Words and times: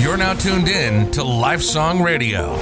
You're 0.00 0.16
now 0.16 0.32
tuned 0.32 0.68
in 0.68 1.10
to 1.10 1.20
Lifesong 1.20 2.02
Radio, 2.02 2.54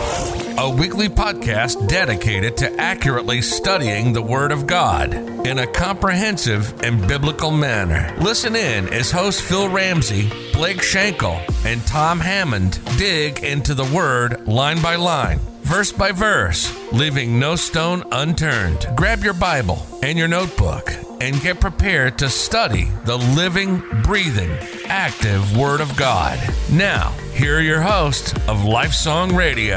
a 0.60 0.68
weekly 0.68 1.08
podcast 1.08 1.86
dedicated 1.86 2.56
to 2.56 2.80
accurately 2.80 3.42
studying 3.42 4.12
the 4.12 4.20
Word 4.20 4.50
of 4.50 4.66
God 4.66 5.14
in 5.46 5.60
a 5.60 5.66
comprehensive 5.68 6.82
and 6.82 7.06
biblical 7.06 7.52
manner. 7.52 8.12
Listen 8.18 8.56
in 8.56 8.88
as 8.88 9.12
host 9.12 9.40
Phil 9.40 9.68
Ramsey, 9.68 10.28
Blake 10.52 10.82
Schenkel, 10.82 11.40
and 11.64 11.86
Tom 11.86 12.18
Hammond 12.18 12.80
dig 12.98 13.44
into 13.44 13.72
the 13.72 13.84
Word 13.94 14.48
line 14.48 14.82
by 14.82 14.96
line 14.96 15.38
verse 15.68 15.92
by 15.92 16.10
verse, 16.10 16.74
leaving 16.92 17.38
no 17.38 17.54
stone 17.54 18.02
unturned. 18.10 18.86
Grab 18.96 19.22
your 19.22 19.34
Bible 19.34 19.86
and 20.02 20.18
your 20.18 20.26
notebook 20.26 20.90
and 21.20 21.42
get 21.42 21.60
prepared 21.60 22.16
to 22.18 22.30
study 22.30 22.84
the 23.04 23.18
living, 23.18 23.82
breathing, 24.02 24.50
active 24.88 25.56
Word 25.56 25.80
of 25.80 25.94
God. 25.96 26.38
Now, 26.72 27.10
here 27.34 27.58
are 27.58 27.60
your 27.60 27.80
hosts 27.80 28.32
of 28.48 28.58
Lifesong 28.58 29.36
Radio. 29.36 29.76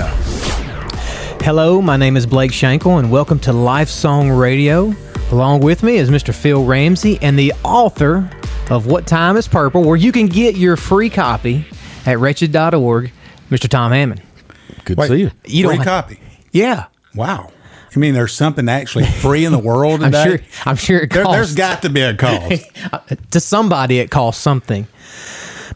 Hello, 1.44 1.81
my 1.81 1.98
name 1.98 2.16
is 2.16 2.26
Blake 2.26 2.53
Schenkel, 2.53 2.98
and 2.98 3.12
welcome 3.12 3.38
to 3.39 3.52
Lifesong 3.52 4.39
Radio. 4.39 4.94
Along 5.31 5.59
with 5.59 5.84
me 5.84 5.98
is 5.98 6.09
Mr. 6.09 6.34
Phil 6.34 6.63
Ramsey 6.63 7.20
and 7.22 7.38
the 7.38 7.53
author 7.63 8.30
of 8.70 8.86
What 8.86 9.05
Time 9.05 9.36
is 9.36 9.48
Purple, 9.48 9.84
where 9.84 9.98
you 9.98 10.12
can 10.12 10.27
get 10.27 10.55
your 10.55 10.77
free 10.77 11.09
copy 11.09 11.66
at 12.05 12.17
wretched.org, 12.20 13.12
Mr. 13.50 13.67
Tom 13.67 13.91
Hammond. 13.91 14.22
Good 14.86 14.98
Wait, 14.98 15.08
to 15.08 15.14
see 15.14 15.20
you. 15.22 15.31
You 15.45 15.67
free 15.67 15.75
don't 15.75 15.86
copy. 15.86 16.20
Yeah. 16.52 16.86
Wow. 17.16 17.52
I 17.95 18.00
mean, 18.00 18.13
there's 18.13 18.34
something 18.34 18.70
actually 18.70 19.05
free 19.05 19.44
in 19.45 19.52
the 19.52 19.59
world 19.59 20.02
I'm 20.04 20.12
sure, 20.13 20.40
I'm 20.66 20.76
sure 20.77 21.00
it 21.00 21.09
costs. 21.09 21.13
There, 21.16 21.23
costs. 21.26 21.50
has 21.50 21.55
got 21.55 21.81
to 21.81 21.90
be 21.90 22.02
a 22.02 22.14
cost. 22.17 23.31
to 23.31 23.40
somebody, 23.40 24.00
it 24.00 24.09
costs 24.12 24.41
something. 24.41 24.88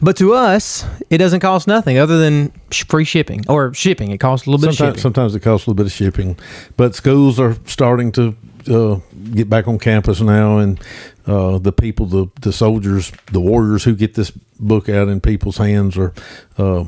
But 0.02 0.16
to 0.18 0.34
us, 0.34 0.84
it 1.08 1.18
doesn't 1.18 1.40
cost 1.40 1.66
nothing 1.66 1.96
other 1.98 2.18
than 2.18 2.52
sh- 2.70 2.84
free 2.84 3.04
shipping 3.04 3.44
or 3.48 3.72
shipping. 3.74 4.10
It 4.10 4.18
costs 4.18 4.46
a 4.46 4.50
little 4.50 4.60
bit 4.60 4.70
of 4.70 4.76
Sometimes, 4.76 4.92
shipping. 4.96 5.02
sometimes 5.02 5.34
it 5.34 5.40
costs 5.40 5.66
a 5.66 5.70
little 5.70 5.76
bit 5.82 5.86
of 5.86 5.92
shipping, 5.92 6.38
but 6.76 6.94
schools 6.94 7.40
are 7.40 7.56
starting 7.64 8.12
to 8.12 8.36
uh, 8.68 9.00
get 9.32 9.48
back 9.48 9.66
on 9.68 9.78
campus 9.78 10.20
now, 10.20 10.58
and 10.58 10.78
uh, 11.26 11.58
the 11.58 11.72
people, 11.72 12.04
the 12.06 12.26
the 12.42 12.52
soldiers, 12.52 13.10
the 13.32 13.40
warriors 13.40 13.84
who 13.84 13.94
get 13.94 14.14
this 14.14 14.30
book 14.60 14.88
out 14.90 15.08
in 15.08 15.20
people's 15.20 15.56
hands 15.58 15.96
are. 15.96 16.12
Uh, 16.58 16.84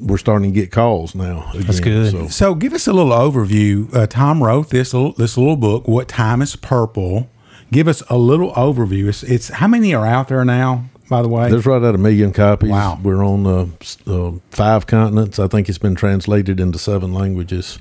we're 0.00 0.18
starting 0.18 0.52
to 0.52 0.60
get 0.60 0.70
calls 0.70 1.14
now. 1.14 1.50
That's 1.54 1.80
good. 1.80 2.12
So. 2.12 2.28
so, 2.28 2.54
give 2.54 2.72
us 2.72 2.86
a 2.86 2.92
little 2.92 3.12
overview. 3.12 3.94
Uh, 3.94 4.06
Tom 4.06 4.42
wrote 4.42 4.70
this 4.70 4.94
little, 4.94 5.12
this 5.12 5.36
little 5.36 5.56
book. 5.56 5.86
What 5.88 6.08
time 6.08 6.42
is 6.42 6.56
purple? 6.56 7.28
Give 7.70 7.86
us 7.88 8.02
a 8.08 8.16
little 8.16 8.52
overview. 8.52 9.08
It's, 9.08 9.22
it's 9.22 9.48
how 9.48 9.68
many 9.68 9.94
are 9.94 10.06
out 10.06 10.28
there 10.28 10.44
now? 10.44 10.86
By 11.08 11.22
the 11.22 11.28
way, 11.28 11.50
There's 11.50 11.64
right 11.64 11.82
at 11.82 11.94
a 11.94 11.98
million 11.98 12.32
copies. 12.34 12.68
Wow. 12.70 12.98
We're 13.02 13.24
on 13.24 13.46
uh, 13.46 13.66
uh, 14.06 14.32
five 14.50 14.86
continents. 14.86 15.38
I 15.38 15.46
think 15.48 15.68
it's 15.70 15.78
been 15.78 15.94
translated 15.94 16.60
into 16.60 16.78
seven 16.78 17.14
languages. 17.14 17.78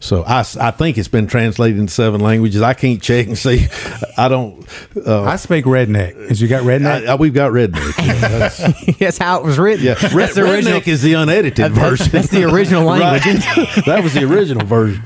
So 0.00 0.22
I, 0.24 0.40
I 0.60 0.70
think 0.70 0.96
it's 0.96 1.08
been 1.08 1.26
translated 1.26 1.78
into 1.78 1.92
seven 1.92 2.20
languages. 2.22 2.62
I 2.62 2.72
can't 2.74 3.02
check 3.02 3.26
and 3.26 3.36
see. 3.36 3.68
I 4.16 4.28
don't. 4.28 4.66
Uh, 4.96 5.24
I 5.24 5.36
speak 5.36 5.66
redneck. 5.66 6.28
Has 6.28 6.40
you 6.40 6.48
got 6.48 6.62
redneck? 6.62 7.06
I, 7.06 7.12
I, 7.12 7.14
we've 7.16 7.34
got 7.34 7.52
redneck. 7.52 7.98
Yeah, 7.98 8.28
that's, 8.28 8.96
That's 8.98 9.18
how 9.18 9.40
it 9.40 9.44
was 9.44 9.58
written. 9.58 9.84
yeah. 9.84 9.94
Red, 9.94 10.12
That's 10.12 10.34
the 10.34 10.42
original. 10.50 10.80
redneck 10.80 10.88
is 10.88 11.02
the 11.02 11.14
unedited 11.14 11.72
version. 11.72 12.08
that's 12.10 12.28
the 12.28 12.44
original 12.44 12.84
language. 12.86 13.24
Right. 13.56 13.84
that 13.86 14.00
was 14.02 14.14
the 14.14 14.24
original 14.24 14.66
version. 14.66 15.02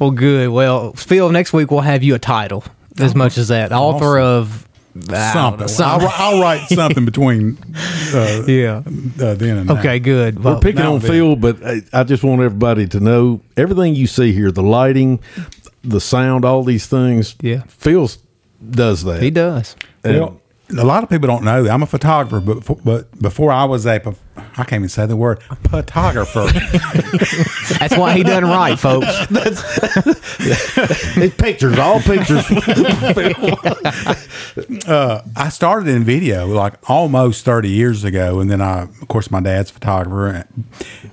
Well, 0.00 0.10
good. 0.10 0.50
Well, 0.50 0.92
Phil, 0.92 1.30
next 1.30 1.52
week 1.54 1.70
we'll 1.70 1.80
have 1.80 2.02
you 2.02 2.14
a 2.14 2.18
title 2.18 2.62
as 2.98 3.14
much 3.14 3.38
as 3.38 3.48
that. 3.48 3.72
Author 3.72 4.18
of 4.20 4.67
I 5.10 5.32
something. 5.32 5.68
I'll. 5.84 6.08
I'll 6.08 6.40
write 6.40 6.68
something 6.68 7.04
between 7.04 7.58
uh, 8.14 8.42
yeah. 8.48 8.82
uh, 9.20 9.34
then 9.34 9.58
and 9.58 9.66
now. 9.68 9.78
Okay, 9.78 9.98
good. 9.98 10.42
Well, 10.42 10.54
We're 10.54 10.60
picking 10.60 10.82
on. 10.82 11.00
Phil, 11.00 11.36
but 11.36 11.64
I, 11.64 11.82
I 11.92 12.04
just 12.04 12.22
want 12.24 12.40
everybody 12.42 12.86
to 12.88 13.00
know 13.00 13.40
everything 13.56 13.94
you 13.94 14.06
see 14.06 14.32
here 14.32 14.50
the 14.50 14.62
lighting, 14.62 15.20
the 15.82 16.00
sound, 16.00 16.44
all 16.44 16.62
these 16.64 16.86
things. 16.86 17.36
Yeah. 17.40 17.62
Phil 17.68 18.08
does 18.70 19.04
that. 19.04 19.22
he 19.22 19.30
does. 19.30 19.76
And- 20.04 20.20
Well, 20.20 20.40
a 20.76 20.84
lot 20.84 21.02
of 21.02 21.08
people 21.08 21.26
don't 21.26 21.44
know 21.44 21.62
that 21.62 21.70
I'm 21.72 21.82
a 21.82 21.86
photographer, 21.86 22.40
but 22.40 22.84
but 22.84 23.18
before 23.22 23.50
I 23.50 23.64
was 23.64 23.86
a, 24.06 24.14
I 24.58 24.64
can't 24.64 24.80
even 24.80 24.88
say 24.88 25.06
the 25.06 25.16
word 25.16 25.40
photographer. 25.70 26.46
That's 27.78 27.96
why 27.96 28.14
he 28.14 28.24
doesn't 28.24 28.44
write, 28.44 28.78
folks. 28.78 29.06
It's 31.20 31.34
pictures, 31.34 31.78
all 31.78 32.00
pictures. 32.00 32.44
I 35.36 35.48
started 35.50 35.88
in 35.88 36.04
video 36.04 36.46
like 36.46 36.74
almost 36.88 37.44
30 37.44 37.68
years 37.68 38.04
ago, 38.04 38.40
and 38.40 38.50
then 38.50 38.60
I, 38.60 38.82
of 38.82 39.08
course, 39.08 39.30
my 39.30 39.40
dad's 39.40 39.70
photographer, 39.70 40.46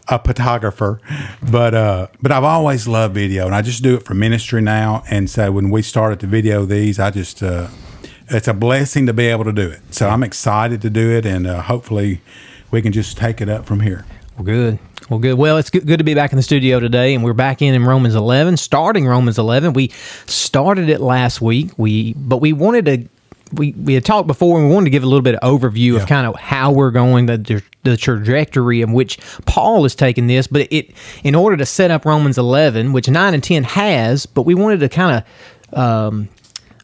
a 0.08 0.20
photographer, 0.20 1.02
but 1.42 1.74
uh, 1.74 2.08
but 2.22 2.32
I've 2.32 2.44
always 2.44 2.88
loved 2.88 3.14
video, 3.16 3.46
and 3.46 3.56
I 3.56 3.62
just 3.62 3.84
do 3.84 3.96
it 3.96 4.04
for 4.04 4.14
ministry 4.14 4.62
now. 4.62 5.04
And 5.10 5.30
so 5.30 5.52
when 5.52 5.70
we 5.70 5.82
started 5.82 6.20
to 6.22 6.28
video 6.28 6.66
these, 6.66 7.00
I 7.00 7.12
just 7.12 7.42
uh, 7.42 7.68
it's 8.30 8.48
a 8.48 8.54
blessing 8.54 9.06
to 9.08 9.14
be 9.14 9.26
able 9.26 9.44
to 9.46 9.54
do 9.54 9.70
it. 9.70 9.82
So 9.92 10.10
I'm 10.10 10.24
excited 10.24 10.82
to 10.82 10.90
do 10.90 11.12
it, 11.12 11.26
and 11.26 11.48
uh, 11.48 11.62
hopefully 11.62 12.22
we 12.76 12.82
can 12.82 12.92
just 12.92 13.16
take 13.18 13.40
it 13.40 13.48
up 13.48 13.66
from 13.66 13.80
here. 13.80 14.06
Well, 14.36 14.44
good. 14.44 14.80
Well, 15.10 15.20
good. 15.20 15.36
Well, 15.36 15.58
it's 15.58 15.70
good, 15.70 15.88
good 15.88 16.00
to 16.00 16.04
be 16.04 16.14
back 16.14 16.34
in 16.34 16.36
the 16.36 16.44
studio 16.44 16.82
today, 16.82 17.14
and 17.16 17.24
we're 17.24 17.32
back 17.32 17.62
in 17.62 17.74
in 17.74 17.86
Romans 17.86 18.16
11, 18.16 18.58
starting 18.58 19.08
Romans 19.08 19.40
11. 19.40 19.72
We 19.72 19.92
started 20.26 20.90
it 20.90 21.00
last 21.00 21.40
week. 21.42 21.70
We 21.78 22.14
but 22.16 22.38
we 22.38 22.52
wanted 22.52 22.86
to. 22.86 23.08
We, 23.54 23.72
we 23.74 23.94
had 23.94 24.04
talked 24.04 24.28
before, 24.28 24.58
and 24.60 24.68
we 24.68 24.74
wanted 24.74 24.86
to 24.86 24.90
give 24.90 25.04
a 25.04 25.06
little 25.06 25.22
bit 25.22 25.36
of 25.36 25.60
overview 25.62 25.94
Yeah. 25.94 26.02
of 26.02 26.08
kind 26.10 26.28
of 26.28 26.36
how 26.36 26.72
we're 26.74 26.92
going, 26.92 27.28
the 27.28 27.64
the 27.84 27.96
trajectory 27.96 28.82
in 28.82 28.92
which 28.92 29.20
Paul 29.46 29.86
is 29.86 29.96
taking 29.96 30.28
this. 30.28 30.48
But 30.48 30.68
it, 30.70 30.92
in 31.24 31.34
order 31.34 31.56
to 31.56 31.66
set 31.66 31.92
up 31.92 32.04
Romans 32.04 32.38
11, 32.38 32.92
which 32.92 33.08
nine 33.08 33.34
and 33.34 33.42
ten 33.44 33.64
has, 33.64 34.26
but 34.26 34.42
we 34.42 34.54
wanted 34.54 34.82
to 34.82 34.90
kind 34.90 35.24
of 35.72 35.80
um, 35.80 36.28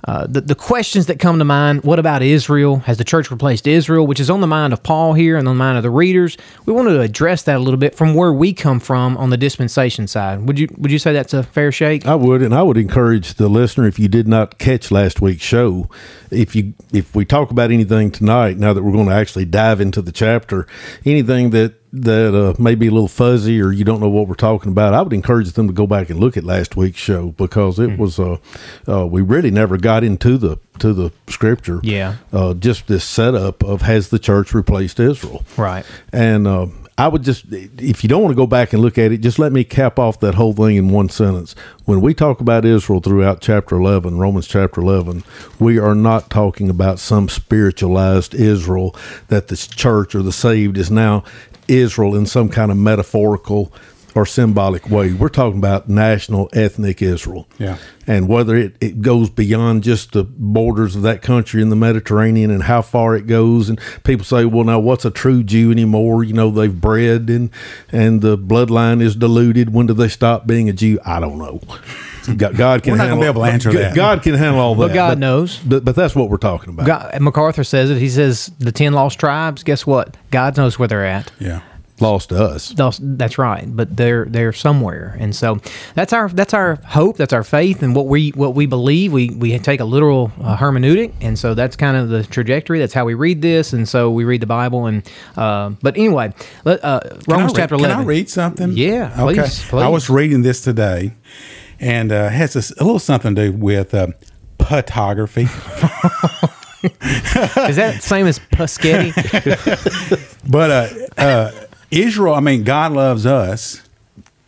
uh, 0.05 0.27
the, 0.27 0.41
the 0.41 0.55
questions 0.55 1.05
that 1.07 1.19
come 1.19 1.39
to 1.39 1.45
mind 1.45 1.83
what 1.83 1.99
about 1.99 2.21
Israel? 2.21 2.77
Has 2.79 2.97
the 2.97 3.03
church 3.03 3.29
replaced 3.31 3.67
Israel? 3.67 4.07
Which 4.07 4.19
is 4.19 4.29
on 4.29 4.41
the 4.41 4.47
mind 4.47 4.73
of 4.73 4.83
Paul 4.83 5.13
here 5.13 5.37
and 5.37 5.47
on 5.47 5.55
the 5.55 5.59
mind 5.59 5.77
of 5.77 5.83
the 5.83 5.89
readers. 5.89 6.37
We 6.65 6.73
wanted 6.73 6.93
to 6.93 7.01
address 7.01 7.43
that 7.43 7.57
a 7.57 7.59
little 7.59 7.77
bit 7.77 7.95
from 7.95 8.13
where 8.13 8.33
we 8.33 8.53
come 8.53 8.79
from 8.79 9.17
on 9.17 9.29
the 9.29 9.37
dispensation 9.37 10.07
side. 10.07 10.47
Would 10.47 10.59
you 10.59 10.67
would 10.77 10.91
you 10.91 10.99
say 10.99 11.13
that's 11.13 11.33
a 11.33 11.43
fair 11.43 11.71
shake? 11.71 12.05
I 12.05 12.15
would, 12.15 12.41
and 12.41 12.53
I 12.53 12.63
would 12.63 12.77
encourage 12.77 13.35
the 13.35 13.47
listener 13.47 13.87
if 13.87 13.99
you 13.99 14.07
did 14.07 14.27
not 14.27 14.57
catch 14.57 14.91
last 14.91 15.21
week's 15.21 15.43
show, 15.43 15.89
if 16.31 16.55
you 16.55 16.73
if 16.91 17.15
we 17.15 17.25
talk 17.25 17.51
about 17.51 17.71
anything 17.71 18.11
tonight, 18.11 18.57
now 18.57 18.73
that 18.73 18.83
we're 18.83 18.91
going 18.91 19.07
to 19.07 19.13
actually 19.13 19.45
dive 19.45 19.81
into 19.81 20.01
the 20.01 20.11
chapter, 20.11 20.67
anything 21.05 21.51
that 21.51 21.80
that 21.93 22.33
uh, 22.33 22.61
may 22.61 22.75
be 22.75 22.87
a 22.87 22.91
little 22.91 23.07
fuzzy 23.07 23.61
or 23.61 23.71
you 23.71 23.83
don't 23.83 23.99
know 23.99 24.09
what 24.09 24.27
we're 24.27 24.35
talking 24.35 24.71
about, 24.71 24.93
I 24.93 25.01
would 25.01 25.13
encourage 25.13 25.51
them 25.51 25.67
to 25.67 25.73
go 25.73 25.85
back 25.85 26.09
and 26.09 26.19
look 26.19 26.37
at 26.37 26.43
last 26.43 26.75
week's 26.75 26.99
show 26.99 27.29
because 27.31 27.79
it 27.79 27.97
was 27.97 28.19
uh, 28.19 28.37
uh, 28.87 29.05
we 29.05 29.21
really 29.21 29.51
never 29.51 29.77
got 29.77 30.03
into 30.03 30.37
the 30.37 30.57
to 30.79 30.93
the 30.93 31.11
scripture. 31.27 31.79
Yeah. 31.83 32.15
uh, 32.33 32.53
just 32.53 32.87
this 32.87 33.03
setup 33.03 33.63
of 33.63 33.81
has 33.81 34.09
the 34.09 34.19
church 34.19 34.53
replaced 34.53 34.99
Israel? 34.99 35.43
Right. 35.57 35.85
And 36.11 36.47
uh, 36.47 36.67
I 36.97 37.07
would 37.07 37.23
just, 37.23 37.45
if 37.51 38.03
you 38.03 38.09
don't 38.09 38.21
want 38.21 38.31
to 38.31 38.37
go 38.37 38.45
back 38.45 38.73
and 38.73 38.81
look 38.81 38.97
at 38.97 39.11
it, 39.11 39.19
just 39.19 39.39
let 39.39 39.51
me 39.51 39.63
cap 39.63 39.97
off 39.97 40.19
that 40.19 40.35
whole 40.35 40.53
thing 40.53 40.75
in 40.75 40.89
one 40.89 41.09
sentence. 41.09 41.55
When 41.85 41.99
we 41.99 42.13
talk 42.13 42.41
about 42.41 42.63
Israel 42.63 42.99
throughout 42.99 43.41
chapter 43.41 43.75
11, 43.75 44.19
Romans 44.19 44.47
chapter 44.47 44.81
11, 44.81 45.23
we 45.57 45.79
are 45.79 45.95
not 45.95 46.29
talking 46.29 46.69
about 46.69 46.99
some 46.99 47.27
spiritualized 47.27 48.35
Israel 48.35 48.95
that 49.29 49.47
the 49.47 49.57
church 49.57 50.13
or 50.13 50.21
the 50.21 50.31
saved 50.31 50.77
is 50.77 50.91
now 50.91 51.23
Israel 51.71 52.15
in 52.15 52.25
some 52.25 52.49
kind 52.49 52.71
of 52.71 52.77
metaphorical 52.77 53.73
or 54.13 54.25
symbolic 54.25 54.89
way. 54.89 55.13
We're 55.13 55.29
talking 55.29 55.57
about 55.57 55.87
national 55.87 56.49
ethnic 56.51 57.01
Israel. 57.01 57.47
Yeah. 57.57 57.77
And 58.05 58.27
whether 58.27 58.55
it, 58.55 58.75
it 58.81 59.01
goes 59.01 59.29
beyond 59.29 59.83
just 59.83 60.11
the 60.11 60.23
borders 60.23 60.97
of 60.97 61.01
that 61.03 61.21
country 61.21 61.61
in 61.61 61.69
the 61.69 61.77
Mediterranean 61.77 62.51
and 62.51 62.63
how 62.63 62.81
far 62.81 63.15
it 63.15 63.25
goes. 63.25 63.69
And 63.69 63.79
people 64.03 64.25
say, 64.25 64.43
well, 64.43 64.65
now 64.65 64.79
what's 64.79 65.05
a 65.05 65.11
true 65.11 65.43
Jew 65.43 65.71
anymore? 65.71 66.23
You 66.25 66.33
know, 66.33 66.51
they've 66.51 66.81
bred 66.81 67.29
and, 67.29 67.49
and 67.91 68.21
the 68.21 68.37
bloodline 68.37 69.01
is 69.01 69.15
diluted. 69.15 69.73
When 69.73 69.87
do 69.87 69.93
they 69.93 70.09
stop 70.09 70.45
being 70.45 70.67
a 70.67 70.73
Jew? 70.73 70.99
I 71.05 71.21
don't 71.21 71.37
know. 71.37 71.61
God, 72.37 72.55
God 72.55 72.83
can 72.83 72.93
We're 72.93 72.97
not 72.97 73.03
gonna 73.09 73.15
handle 73.15 73.19
be 73.21 73.25
able 73.27 73.41
to 73.43 73.51
answer 73.51 73.71
that. 73.73 73.95
God 73.95 74.21
can 74.21 74.35
handle 74.35 74.59
all 74.61 74.75
that. 74.75 74.87
But 74.89 74.93
God 74.93 75.17
knows. 75.19 75.57
But, 75.59 75.83
but 75.85 75.95
that's 75.95 76.15
what 76.15 76.29
we're 76.29 76.37
talking 76.37 76.69
about. 76.69 76.85
God, 76.85 77.19
MacArthur 77.21 77.63
says 77.63 77.89
it. 77.89 77.97
He 77.97 78.09
says 78.09 78.51
the 78.59 78.71
ten 78.71 78.93
lost 78.93 79.19
tribes. 79.19 79.63
Guess 79.63 79.85
what? 79.85 80.15
God 80.29 80.57
knows 80.57 80.77
where 80.77 80.87
they're 80.87 81.05
at. 81.05 81.31
Yeah. 81.39 81.61
Lost 81.99 82.29
to 82.29 82.43
us. 82.43 82.73
That's 82.99 83.37
right, 83.37 83.63
but 83.67 83.95
they're 83.95 84.25
they're 84.25 84.53
somewhere, 84.53 85.15
and 85.19 85.35
so 85.35 85.59
that's 85.93 86.13
our 86.13 86.29
that's 86.29 86.51
our 86.51 86.77
hope, 86.83 87.15
that's 87.15 87.31
our 87.31 87.43
faith, 87.43 87.83
and 87.83 87.95
what 87.95 88.07
we 88.07 88.29
what 88.31 88.55
we 88.55 88.65
believe. 88.65 89.13
We 89.13 89.29
we 89.29 89.59
take 89.59 89.81
a 89.81 89.85
literal 89.85 90.31
uh, 90.41 90.57
hermeneutic, 90.57 91.13
and 91.21 91.37
so 91.37 91.53
that's 91.53 91.75
kind 91.75 91.95
of 91.95 92.09
the 92.09 92.23
trajectory. 92.23 92.79
That's 92.79 92.93
how 92.93 93.05
we 93.05 93.13
read 93.13 93.43
this, 93.43 93.71
and 93.71 93.87
so 93.87 94.09
we 94.09 94.23
read 94.23 94.41
the 94.41 94.47
Bible. 94.47 94.87
And 94.87 95.07
uh, 95.37 95.71
but 95.83 95.95
anyway, 95.95 96.33
let, 96.65 96.83
uh, 96.83 97.01
Romans 97.27 97.51
read- 97.51 97.57
chapter 97.61 97.75
eleven. 97.75 97.97
Can 97.97 98.03
I 98.03 98.07
read 98.07 98.29
something? 98.31 98.71
Yeah, 98.71 99.13
Okay. 99.19 99.35
please, 99.41 99.63
please. 99.69 99.83
I 99.83 99.87
was 99.87 100.09
reading 100.09 100.41
this 100.41 100.61
today, 100.63 101.13
and 101.81 102.11
uh, 102.11 102.29
has 102.29 102.53
this, 102.53 102.71
a 102.79 102.83
little 102.83 102.99
something 102.99 103.35
to 103.35 103.51
do 103.51 103.57
with 103.57 103.93
uh, 103.93 104.07
photography. 104.59 105.41
Is 106.83 107.75
that 107.75 107.95
the 107.95 108.01
same 108.01 108.27
as 108.27 108.39
Puschetti? 108.39 109.11
But 110.49 110.71
uh, 110.71 111.21
uh, 111.21 111.51
Israel, 111.91 112.33
I 112.33 112.39
mean, 112.39 112.63
God 112.63 112.93
loves 112.93 113.25
us. 113.25 113.81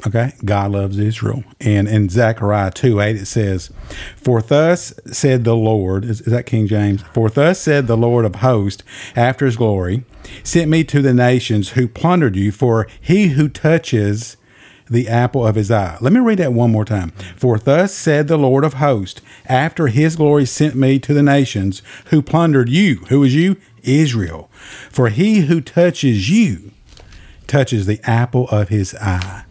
Okay, 0.05 0.33
God 0.43 0.71
loves 0.71 0.99
Israel. 0.99 1.45
And 1.61 1.87
in 1.87 2.09
Zechariah 2.09 2.71
2 2.71 2.99
8, 2.99 3.15
it 3.15 3.25
says, 3.25 3.71
For 4.17 4.41
thus 4.41 4.93
said 5.05 5.45
the 5.45 5.55
Lord, 5.55 6.03
is, 6.03 6.19
is 6.21 6.33
that 6.33 6.45
King 6.45 6.67
James? 6.67 7.03
For 7.13 7.29
thus 7.29 7.59
said 7.59 7.87
the 7.87 7.95
Lord 7.95 8.25
of 8.25 8.35
hosts, 8.37 8.83
after 9.15 9.45
his 9.45 9.55
glory, 9.55 10.03
sent 10.43 10.69
me 10.69 10.83
to 10.85 11.01
the 11.01 11.13
nations 11.13 11.69
who 11.69 11.87
plundered 11.87 12.35
you, 12.35 12.51
for 12.51 12.87
he 12.99 13.29
who 13.29 13.47
touches 13.47 14.35
the 14.93 15.07
apple 15.07 15.45
of 15.45 15.55
his 15.55 15.69
eye. 15.69 15.97
Let 15.99 16.13
me 16.13 16.19
read 16.19 16.39
that 16.39 16.53
one 16.53 16.71
more 16.71 16.85
time. 16.85 17.11
For 17.35 17.57
thus 17.57 17.93
said 17.93 18.27
the 18.27 18.37
Lord 18.37 18.63
of 18.63 18.75
hosts, 18.75 19.21
after 19.45 19.87
his 19.87 20.15
glory 20.15 20.45
sent 20.45 20.75
me 20.75 20.99
to 20.99 21.13
the 21.13 21.23
nations 21.23 21.81
who 22.05 22.21
plundered 22.21 22.69
you. 22.69 22.97
Who 23.09 23.23
is 23.23 23.35
you? 23.35 23.57
Israel. 23.83 24.49
For 24.89 25.09
he 25.09 25.41
who 25.41 25.59
touches 25.59 26.29
you 26.29 26.71
touches 27.47 27.85
the 27.85 27.99
apple 28.03 28.47
of 28.49 28.69
his 28.69 28.95
eye. 28.95 29.43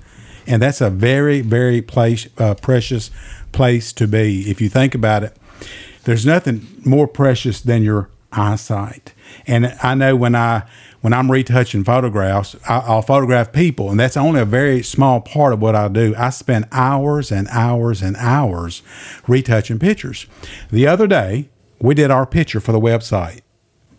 And 0.46 0.62
that's 0.62 0.80
a 0.80 0.90
very, 0.90 1.40
very 1.40 1.82
place, 1.82 2.26
uh, 2.38 2.54
precious 2.54 3.10
place 3.52 3.92
to 3.92 4.08
be. 4.08 4.50
If 4.50 4.60
you 4.60 4.68
think 4.68 4.94
about 4.94 5.22
it, 5.22 5.36
there's 6.04 6.26
nothing 6.26 6.66
more 6.84 7.06
precious 7.06 7.60
than 7.60 7.82
your 7.82 8.08
eyesight. 8.32 9.12
And 9.46 9.76
I 9.82 9.94
know 9.94 10.16
when 10.16 10.34
I 10.34 10.64
when 11.02 11.12
I'm 11.12 11.30
retouching 11.30 11.84
photographs, 11.84 12.56
I, 12.68 12.78
I'll 12.78 13.02
photograph 13.02 13.52
people, 13.52 13.90
and 13.90 14.00
that's 14.00 14.16
only 14.16 14.40
a 14.40 14.44
very 14.46 14.82
small 14.82 15.20
part 15.20 15.52
of 15.52 15.60
what 15.60 15.76
I 15.76 15.88
do. 15.88 16.14
I 16.16 16.30
spend 16.30 16.66
hours 16.72 17.30
and 17.30 17.46
hours 17.48 18.00
and 18.02 18.16
hours 18.16 18.82
retouching 19.28 19.78
pictures. 19.78 20.26
The 20.70 20.86
other 20.86 21.06
day, 21.06 21.50
we 21.80 21.94
did 21.94 22.10
our 22.10 22.24
picture 22.24 22.60
for 22.60 22.72
the 22.72 22.80
website 22.80 23.40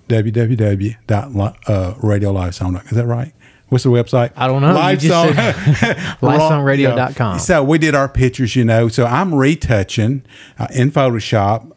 www.radiolifesong.com. 0.10 2.76
Uh, 2.76 2.80
Is 2.80 2.90
that 2.92 3.06
right? 3.06 3.34
What's 3.74 3.86
the 3.86 3.90
website? 3.90 4.32
I 4.36 4.46
don't 4.46 4.62
know. 4.62 4.72
Live 4.72 5.02
Song. 5.02 5.28
livesongradio.com. 5.34 7.40
So 7.40 7.64
we 7.64 7.80
did 7.80 7.96
our 7.96 8.08
pictures, 8.08 8.56
you 8.56 8.64
know. 8.64 8.88
So 8.88 9.04
I'm 9.04 9.34
retouching 9.34 10.24
uh, 10.60 10.68
in 10.76 10.92
Photoshop. 10.92 11.72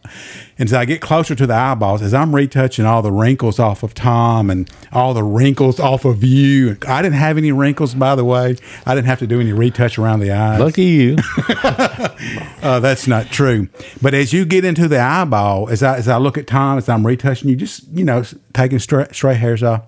And 0.58 0.69
as 0.69 0.75
I 0.75 0.84
get 0.84 1.00
closer 1.00 1.34
to 1.34 1.46
the 1.46 1.54
eyeballs, 1.54 2.02
as 2.02 2.12
I'm 2.12 2.34
retouching 2.34 2.84
all 2.84 3.00
the 3.00 3.10
wrinkles 3.10 3.58
off 3.58 3.82
of 3.82 3.94
Tom 3.94 4.50
and 4.50 4.70
all 4.93 5.14
the 5.14 5.25
wrinkles 5.25 5.81
off 5.81 6.04
of 6.04 6.22
you. 6.22 6.76
I 6.87 7.00
didn't 7.00 7.16
have 7.16 7.38
any 7.38 7.50
wrinkles, 7.50 7.94
by 7.94 8.14
the 8.14 8.26
way. 8.26 8.56
I 8.84 8.94
didn't 8.94 9.06
have 9.06 9.20
to 9.20 9.26
do 9.26 9.40
any 9.40 9.54
retouch 9.54 9.98
around 9.98 10.20
the 10.20 10.32
eyes. 10.32 10.60
Lucky 10.60 10.84
you. 10.84 11.16
Uh, 12.62 12.81
that's 12.81 13.06
not 13.06 13.26
true. 13.26 13.69
But 14.02 14.12
as 14.12 14.32
you 14.32 14.44
get 14.44 14.64
into 14.64 14.88
the 14.88 14.98
eyeball, 14.98 15.69
as 15.69 15.84
I 15.84 15.98
as 15.98 16.08
I 16.08 16.16
look 16.16 16.37
at 16.37 16.48
Tom, 16.48 16.78
as 16.78 16.88
I'm 16.88 17.06
retouching 17.06 17.48
you, 17.48 17.54
just 17.54 17.87
you 17.93 18.04
know, 18.04 18.25
taking 18.54 18.81
stray, 18.81 19.06
stray 19.12 19.34
hairs 19.34 19.62
off. 19.62 19.82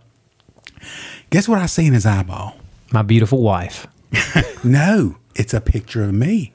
Guess 1.30 1.48
what 1.48 1.58
I 1.58 1.66
see 1.66 1.86
in 1.86 1.92
his 1.92 2.06
eyeball? 2.06 2.56
My 2.92 3.02
beautiful 3.02 3.42
wife. 3.42 3.86
No, 4.64 5.16
it's 5.36 5.54
a 5.54 5.60
picture 5.60 6.02
of 6.02 6.12
me 6.12 6.52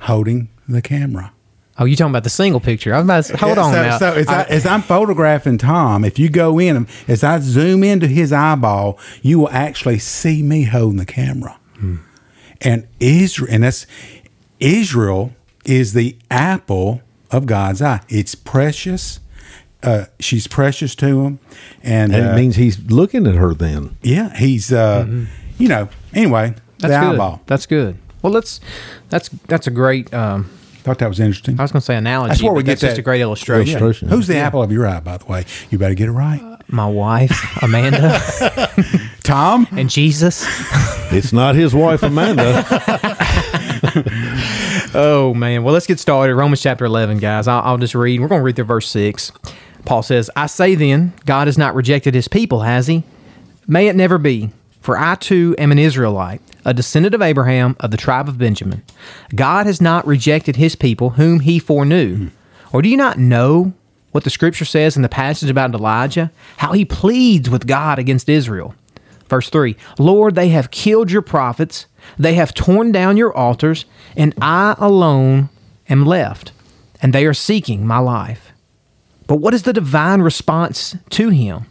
holding 0.00 0.48
the 0.68 0.82
camera. 0.82 1.32
Oh, 1.78 1.84
you 1.84 1.94
talking 1.94 2.10
about 2.10 2.24
the 2.24 2.30
single 2.30 2.58
picture? 2.58 2.92
I 2.92 2.98
was 2.98 3.04
about 3.04 3.24
to, 3.26 3.36
hold 3.36 3.56
Yeah, 3.56 3.62
on 3.62 3.72
so, 3.72 3.82
now. 3.82 3.98
So 3.98 4.12
as, 4.14 4.26
I, 4.28 4.40
I- 4.40 4.44
as 4.46 4.66
I'm 4.66 4.82
photographing 4.82 5.58
Tom, 5.58 6.04
if 6.04 6.18
you 6.18 6.28
go 6.28 6.58
in, 6.58 6.88
as 7.06 7.22
I 7.22 7.38
zoom 7.38 7.84
into 7.84 8.08
his 8.08 8.32
eyeball, 8.32 8.98
you 9.22 9.38
will 9.38 9.50
actually 9.50 10.00
see 10.00 10.42
me 10.42 10.64
holding 10.64 10.98
the 10.98 11.06
camera. 11.06 11.56
Hmm. 11.78 11.96
And 12.62 12.88
Israel, 12.98 13.48
and 13.52 13.62
that's 13.62 13.86
Israel 14.58 15.32
is 15.64 15.92
the 15.92 16.16
apple 16.30 17.02
of 17.30 17.46
God's 17.46 17.80
eye. 17.80 18.00
It's 18.08 18.34
precious. 18.34 19.20
Uh, 19.82 20.06
she's 20.18 20.46
precious 20.46 20.94
to 20.96 21.22
him, 21.24 21.38
and, 21.82 22.12
And 22.14 22.26
uh, 22.26 22.30
it 22.30 22.36
means 22.36 22.56
he's 22.56 22.78
looking 22.90 23.26
at 23.26 23.34
her 23.36 23.54
then. 23.54 23.96
yeah, 24.02 24.34
he's 24.36 24.72
uh, 24.72 25.06
you 25.58 25.68
know. 25.68 25.88
Anyway, 26.14 26.54
that's 26.78 26.92
the 26.94 27.00
good. 27.00 27.14
eyeball. 27.14 27.40
That's 27.46 27.66
good. 27.66 27.98
Well, 28.22 28.32
let's. 28.32 28.60
That's 29.10 29.28
that's 29.46 29.66
a 29.66 29.70
great. 29.70 30.12
Um, 30.12 30.50
Thought 30.82 30.98
that 31.00 31.08
was 31.08 31.18
interesting. 31.20 31.58
I 31.58 31.62
was 31.62 31.72
going 31.72 31.80
to 31.80 31.84
say 31.84 31.96
analogy. 31.96 32.28
That's 32.30 32.42
where 32.44 32.52
we 32.52 32.60
but 32.62 32.66
get 32.66 32.70
that's 32.74 32.80
just 32.82 32.94
that 32.94 33.00
a 33.00 33.02
great 33.02 33.20
illustration. 33.20 33.76
illustration. 33.78 34.08
Who's 34.08 34.28
the 34.28 34.36
apple 34.36 34.62
of 34.62 34.70
your 34.70 34.86
eye, 34.86 35.00
by 35.00 35.16
the 35.18 35.24
way? 35.26 35.44
You 35.70 35.78
better 35.78 35.94
get 35.94 36.08
it 36.08 36.12
right. 36.12 36.40
My 36.68 36.86
wife, 36.88 37.60
Amanda, 37.62 38.20
Tom. 39.24 39.66
and 39.72 39.88
Jesus. 39.90 40.44
It's 41.12 41.32
not 41.32 41.54
his 41.54 41.74
wife, 41.74 42.02
Amanda. 42.02 42.64
Oh 44.98 45.34
man. 45.34 45.62
Well, 45.62 45.74
let's 45.74 45.86
get 45.86 45.98
started. 46.00 46.34
Romans 46.34 46.62
chapter 46.62 46.84
eleven, 46.86 47.18
guys. 47.18 47.46
I'll, 47.48 47.60
I'll 47.62 47.78
just 47.78 47.94
read. 47.94 48.20
We're 48.20 48.28
going 48.28 48.40
to 48.40 48.44
read 48.44 48.56
through 48.56 48.64
verse 48.64 48.88
six. 48.88 49.30
Paul 49.86 50.02
says, 50.02 50.28
"I 50.36 50.46
say 50.46 50.74
then, 50.74 51.14
God 51.24 51.46
has 51.46 51.56
not 51.56 51.74
rejected 51.74 52.14
His 52.14 52.28
people, 52.28 52.62
has 52.62 52.88
He? 52.88 53.04
May 53.66 53.88
it 53.88 53.96
never 53.96 54.18
be. 54.18 54.50
For 54.80 54.98
I 54.98 55.16
too 55.16 55.54
am 55.58 55.72
an 55.72 55.78
Israelite, 55.78 56.40
a 56.64 56.72
descendant 56.72 57.14
of 57.14 57.22
Abraham 57.22 57.74
of 57.80 57.90
the 57.90 57.96
tribe 57.96 58.28
of 58.28 58.38
Benjamin. 58.38 58.82
God 59.34 59.66
has 59.66 59.80
not 59.80 60.06
rejected 60.06 60.56
His 60.56 60.76
people, 60.76 61.10
whom 61.10 61.40
He 61.40 61.58
foreknew. 61.58 62.30
Or 62.72 62.82
do 62.82 62.88
you 62.88 62.96
not 62.96 63.18
know 63.18 63.72
what 64.12 64.24
the 64.24 64.30
Scripture 64.30 64.64
says 64.64 64.94
in 64.94 65.02
the 65.02 65.08
passage 65.08 65.50
about 65.50 65.74
Elijah, 65.74 66.30
how 66.58 66.72
he 66.72 66.84
pleads 66.84 67.50
with 67.50 67.66
God 67.66 67.98
against 67.98 68.28
Israel?" 68.28 68.74
Verse 69.28 69.50
3 69.50 69.76
Lord, 69.98 70.34
they 70.34 70.50
have 70.50 70.70
killed 70.70 71.10
your 71.10 71.22
prophets, 71.22 71.86
they 72.18 72.34
have 72.34 72.54
torn 72.54 72.92
down 72.92 73.16
your 73.16 73.36
altars, 73.36 73.84
and 74.16 74.34
I 74.40 74.76
alone 74.78 75.48
am 75.88 76.04
left, 76.06 76.52
and 77.02 77.12
they 77.12 77.26
are 77.26 77.34
seeking 77.34 77.86
my 77.86 77.98
life. 77.98 78.45
But 79.26 79.36
what 79.36 79.54
is 79.54 79.62
the 79.62 79.72
divine 79.72 80.20
response 80.20 80.96
to 81.10 81.30
him? 81.30 81.66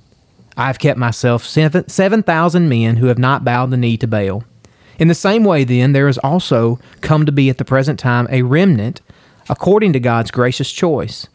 I 0.58 0.68
have 0.68 0.80
kept 0.80 0.98
myself 0.98 1.46
7,000 1.46 2.70
men 2.70 2.98
who 2.98 3.08
have 3.08 3.18
not 3.18 3.44
bowed 3.44 3.72
the 3.72 3.78
knee 3.78 3.98
to 3.98 4.08
Baal. 4.08 4.44
In 4.98 5.10
the 5.10 5.16
same 5.16 5.44
way, 5.44 5.66
then, 5.66 5.92
there 5.92 6.08
has 6.08 6.18
also 6.20 6.80
come 7.02 7.26
to 7.26 7.32
be 7.32 7.50
at 7.50 7.58
the 7.58 7.66
present 7.66 8.00
time 8.00 8.28
a 8.30 8.44
remnant 8.44 9.02
according 9.50 9.92
to 9.94 10.00
God's 10.00 10.32
gracious 10.32 10.72
choice. 10.72 11.28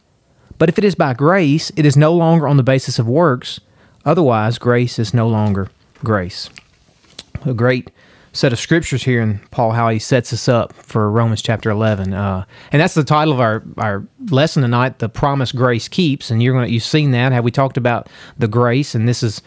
But 0.56 0.68
if 0.68 0.78
it 0.78 0.84
is 0.84 0.94
by 0.94 1.14
grace, 1.14 1.70
it 1.76 1.84
is 1.84 1.96
no 1.96 2.14
longer 2.14 2.48
on 2.48 2.56
the 2.56 2.62
basis 2.62 2.98
of 2.98 3.06
works. 3.06 3.60
Otherwise, 4.04 4.58
grace 4.58 4.98
is 4.98 5.12
no 5.12 5.28
longer 5.28 5.68
grace. 6.02 6.48
A 7.44 7.54
great 7.54 7.90
set 8.32 8.52
of 8.52 8.60
scriptures 8.60 9.02
here 9.02 9.20
in 9.20 9.40
Paul, 9.50 9.72
how 9.72 9.88
he 9.88 9.98
sets 9.98 10.32
us 10.32 10.48
up 10.48 10.72
for 10.72 11.10
Romans 11.10 11.42
chapter 11.42 11.70
11. 11.70 12.14
Uh, 12.14 12.44
and 12.72 12.80
that's 12.80 12.94
the 12.94 13.04
title 13.04 13.34
of 13.34 13.40
our, 13.40 13.62
our 13.76 14.06
lesson 14.30 14.62
tonight, 14.62 14.98
The 14.98 15.08
Promise 15.08 15.52
Grace 15.52 15.88
Keeps. 15.88 16.30
And 16.30 16.42
you're 16.42 16.54
going 16.54 16.66
to, 16.66 16.72
you've 16.72 16.82
seen 16.82 17.10
that, 17.10 17.32
Have 17.32 17.44
we 17.44 17.50
talked 17.50 17.76
about 17.76 18.08
the 18.38 18.48
grace. 18.48 18.94
And 18.94 19.08
this 19.08 19.22
is 19.22 19.42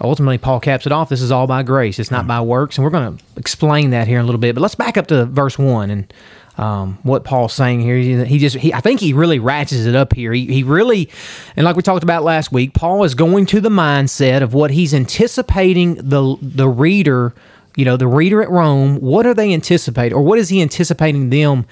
ultimately, 0.00 0.38
Paul 0.38 0.60
caps 0.60 0.86
it 0.86 0.92
off. 0.92 1.08
This 1.08 1.22
is 1.22 1.32
all 1.32 1.46
by 1.46 1.62
grace, 1.62 1.98
it's 1.98 2.10
not 2.10 2.26
by 2.26 2.40
works. 2.40 2.78
And 2.78 2.84
we're 2.84 2.90
going 2.90 3.16
to 3.18 3.24
explain 3.36 3.90
that 3.90 4.06
here 4.06 4.18
in 4.18 4.24
a 4.24 4.26
little 4.26 4.40
bit. 4.40 4.54
But 4.54 4.62
let's 4.62 4.74
back 4.74 4.96
up 4.96 5.08
to 5.08 5.26
verse 5.26 5.58
1 5.58 5.90
and 5.90 6.12
um, 6.60 6.98
what 7.02 7.24
Paul's 7.24 7.54
saying 7.54 7.80
here. 7.80 7.96
He 7.96 8.22
he 8.24 8.38
just, 8.38 8.56
he, 8.56 8.74
I 8.74 8.80
think 8.80 9.00
he 9.00 9.12
really 9.12 9.38
ratchets 9.38 9.86
it 9.86 9.94
up 9.94 10.12
here. 10.12 10.32
He, 10.32 10.46
he 10.46 10.62
really, 10.62 11.08
and 11.56 11.64
like 11.64 11.74
we 11.74 11.82
talked 11.82 12.02
about 12.02 12.22
last 12.22 12.52
week, 12.52 12.74
Paul 12.74 13.02
is 13.04 13.14
going 13.14 13.46
to 13.46 13.60
the 13.60 13.70
mindset 13.70 14.42
of 14.42 14.52
what 14.52 14.70
he's 14.70 14.92
anticipating 14.92 15.94
the 15.94 16.36
the 16.42 16.68
reader, 16.68 17.32
you 17.80 17.86
know, 17.86 17.96
the 17.96 18.06
reader 18.06 18.42
at 18.42 18.50
Rome. 18.50 18.96
What 18.96 19.24
are 19.24 19.32
they 19.32 19.54
anticipating, 19.54 20.14
or 20.14 20.20
what 20.22 20.38
is 20.38 20.50
he 20.50 20.60
anticipating 20.60 21.30
them? 21.30 21.64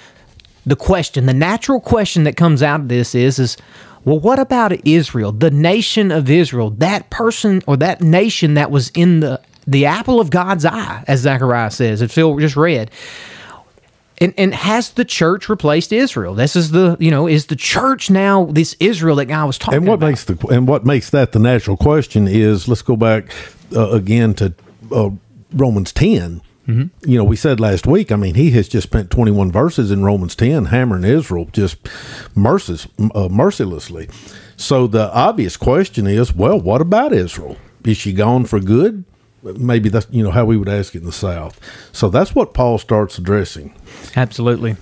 The 0.65 0.75
question, 0.75 1.27
the 1.27 1.35
natural 1.35 1.81
question 1.81 2.25
that 2.25 2.35
comes 2.35 2.63
out 2.63 2.81
of 2.81 2.89
this 2.89 3.15
is, 3.15 3.39
is 3.39 3.59
well, 4.07 4.19
what 4.19 4.39
about 4.39 4.73
Israel, 4.87 5.33
the 5.33 5.51
nation 5.51 6.11
of 6.11 6.31
Israel, 6.31 6.71
that 6.71 7.11
person 7.11 7.63
or 7.67 7.77
that 7.77 8.01
nation 8.01 8.55
that 8.55 8.71
was 8.71 8.89
in 8.95 9.21
the 9.21 9.39
the 9.67 9.85
apple 9.85 10.19
of 10.19 10.31
God's 10.31 10.65
eye, 10.65 11.05
as 11.07 11.21
Zechariah 11.21 11.71
says, 11.71 12.01
as 12.01 12.11
Phil 12.11 12.39
just 12.39 12.57
read. 12.57 12.91
And, 14.21 14.33
and 14.39 14.55
has 14.55 14.93
the 14.93 15.05
church 15.05 15.51
replaced 15.51 15.93
Israel? 15.93 16.35
This 16.35 16.57
is 16.57 16.71
the 16.71 16.97
you 16.99 17.11
know 17.11 17.27
is 17.27 17.47
the 17.47 17.57
church 17.57 18.09
now 18.09 18.47
this 18.47 18.75
Israel 18.81 19.17
that 19.17 19.27
God 19.27 19.45
was 19.45 19.59
talking 19.59 19.77
and 19.77 19.87
what 19.87 19.97
about? 19.97 20.07
makes 20.07 20.25
the 20.25 20.47
and 20.49 20.67
what 20.67 20.87
makes 20.87 21.11
that 21.11 21.33
the 21.33 21.39
natural 21.39 21.77
question 21.77 22.27
is 22.27 22.67
let's 22.67 22.81
go 22.81 22.97
back 22.97 23.27
uh, 23.77 23.91
again 23.91 24.33
to 24.35 24.55
uh, 24.91 25.11
Romans 25.53 25.93
10 25.93 26.43
Mm-hmm. 26.69 27.11
You 27.11 27.17
know, 27.17 27.25
we 27.25 27.37
said 27.37 27.61
last 27.61 27.87
week. 27.87 28.13
I 28.13 28.17
mean, 28.17 28.35
he 28.35 28.51
has 28.51 28.69
just 28.69 28.87
spent 28.89 29.11
twenty 29.11 29.31
one 29.33 29.51
verses 29.51 29.91
in 29.91 30.05
Romans 30.05 30.37
ten 30.37 30.67
hammering 30.67 31.05
Israel 31.05 31.49
just 31.53 31.83
mercis, 32.37 32.87
uh, 33.15 33.29
mercilessly. 33.31 34.09
So 34.57 34.87
the 34.87 35.11
obvious 35.15 35.57
question 35.57 36.07
is, 36.07 36.35
well, 36.35 36.61
what 36.61 36.83
about 36.83 37.13
Israel? 37.15 37.57
Is 37.85 37.97
she 37.97 38.13
gone 38.13 38.45
for 38.45 38.61
good? 38.61 39.05
Maybe 39.43 39.89
that's 39.89 40.07
you 40.11 40.23
know 40.23 40.31
how 40.31 40.45
we 40.45 40.59
would 40.59 40.69
ask 40.69 40.95
it 40.95 40.99
in 40.99 41.07
the 41.07 41.13
South. 41.13 41.59
So 41.93 42.11
that's 42.11 42.35
what 42.35 42.53
Paul 42.53 42.77
starts 42.77 43.17
addressing. 43.17 43.75
Absolutely. 44.15 44.77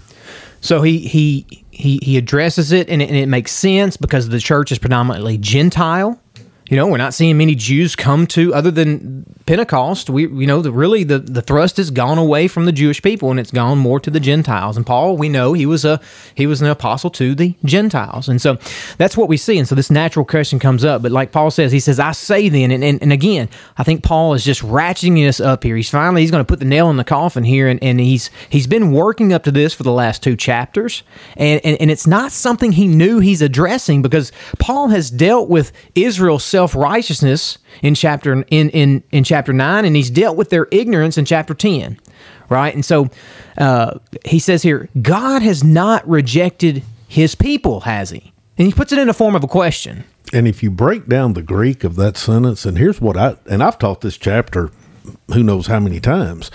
So 0.61 0.83
he 0.83 0.99
he 0.99 1.65
he 1.71 2.01
he 2.03 2.17
addresses 2.17 2.73
it, 2.73 2.89
and 2.89 3.01
it, 3.01 3.11
and 3.11 3.17
it 3.17 3.29
makes 3.29 3.53
sense 3.53 3.97
because 3.97 4.29
the 4.29 4.41
church 4.41 4.73
is 4.73 4.81
predominantly 4.81 5.39
Gentile. 5.39 6.21
You 6.69 6.77
know, 6.77 6.89
we're 6.89 6.97
not 6.97 7.15
seeing 7.15 7.39
many 7.39 7.55
Jews 7.55 7.95
come 7.95 8.27
to 8.29 8.53
other 8.55 8.71
than 8.71 9.25
Pentecost, 9.47 10.11
we 10.11 10.23
you 10.23 10.47
know 10.47 10.61
the 10.61 10.73
really 10.73 11.05
the, 11.05 11.21
the 11.21 11.41
thrust 11.41 11.77
has 11.77 11.93
gone 11.93 12.19
away 12.19 12.49
from 12.49 12.65
the 12.65 12.73
Jewish 12.73 13.01
people 13.01 13.31
and 13.31 13.39
it's 13.39 13.53
gone 13.53 13.79
more 13.79 14.01
to 14.01 14.11
the 14.11 14.19
Gentiles. 14.19 14.77
And 14.77 14.85
Paul, 14.85 15.17
we 15.17 15.29
know 15.29 15.53
he 15.53 15.67
was 15.67 15.85
a 15.85 16.01
he 16.35 16.49
was 16.49 16.61
an 16.61 16.67
apostle 16.67 17.11
to 17.11 17.33
the 17.33 17.55
Gentiles, 17.65 18.29
and 18.29 18.43
so 18.43 18.59
that's 18.99 19.17
what 19.17 19.29
we 19.29 19.37
see. 19.37 19.57
And 19.57 19.69
so 19.69 19.77
this 19.77 19.89
natural 19.89 20.25
question 20.25 20.59
comes 20.59 20.85
up. 20.85 21.01
But 21.01 21.13
like 21.13 21.31
Paul 21.31 21.53
says, 21.53 21.71
he 21.71 21.79
says, 21.79 22.01
"I 22.01 22.11
say 22.11 22.49
then," 22.49 22.73
and 22.73 22.83
and, 22.83 23.01
and 23.01 23.13
again, 23.13 23.49
I 23.79 23.85
think 23.85 24.03
Paul 24.03 24.35
is 24.35 24.45
just 24.45 24.63
ratcheting 24.63 25.29
us 25.29 25.39
up 25.39 25.63
here. 25.63 25.77
He's 25.77 25.91
finally 25.91 26.23
he's 26.23 26.33
going 26.33 26.45
to 26.45 26.49
put 26.49 26.59
the 26.59 26.65
nail 26.65 26.91
in 26.91 26.97
the 26.97 27.05
coffin 27.05 27.45
here, 27.45 27.69
and, 27.69 27.81
and 27.85 28.01
he's 28.01 28.31
he's 28.51 28.67
been 28.67 28.91
working 28.91 29.33
up 29.33 29.45
to 29.45 29.53
this 29.53 29.75
for 29.75 29.85
the 29.85 29.93
last 29.93 30.25
two 30.25 30.35
chapters, 30.35 31.05
and, 31.37 31.61
and 31.65 31.81
and 31.81 31.89
it's 31.89 32.09
not 32.09 32.33
something 32.33 32.73
he 32.73 32.89
knew 32.89 33.21
he's 33.21 33.43
addressing 33.43 34.03
because 34.03 34.33
Paul 34.59 34.89
has 34.89 35.09
dealt 35.09 35.49
with 35.49 35.71
Israel's 35.95 36.45
self 36.57 36.75
righteousness 36.75 37.59
in 37.83 37.95
chapter 37.95 38.33
in 38.49 38.71
in 38.71 39.03
in 39.11 39.25
chapter 39.25 39.53
nine, 39.53 39.85
and 39.85 39.95
he's 39.95 40.09
dealt 40.09 40.39
with 40.39 40.49
their 40.49 40.69
ignorance 40.71 41.19
in 41.19 41.27
chapter 41.27 41.53
ten, 41.53 42.01
right? 42.49 42.75
And 42.75 42.83
so 42.83 43.11
uh, 43.59 43.99
he 44.25 44.39
says 44.39 44.63
here, 44.63 44.89
God 45.03 45.43
has 45.43 45.63
not 45.63 46.09
rejected 46.09 46.83
His 47.09 47.35
people, 47.35 47.81
has 47.81 48.09
He? 48.09 48.33
And 48.57 48.67
he 48.67 48.73
puts 48.73 48.91
it 48.91 48.99
in 48.99 49.07
the 49.07 49.13
form 49.13 49.37
of 49.37 49.45
a 49.45 49.49
question. 49.49 50.05
And 50.33 50.49
if 50.49 50.63
you 50.63 50.71
break 50.71 51.07
down 51.09 51.35
the 51.35 51.43
Greek 51.43 51.85
of 51.85 51.97
that 51.97 52.17
sentence, 52.17 52.65
and 52.65 52.79
here's 52.79 53.03
what 53.03 53.19
I 53.19 53.37
and 53.51 53.63
I've 53.63 53.79
taught 53.79 54.01
this 54.01 54.17
chapter, 54.17 54.71
who 55.35 55.43
knows 55.43 55.67
how 55.67 55.79
many 55.79 56.01
times. 56.01 56.51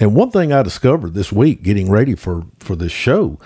And 0.00 0.16
one 0.16 0.32
thing 0.32 0.52
I 0.52 0.64
discovered 0.64 1.14
this 1.14 1.30
week, 1.30 1.62
getting 1.62 1.88
ready 1.88 2.16
for 2.16 2.44
for 2.58 2.74
this 2.74 2.90
show, 2.90 3.38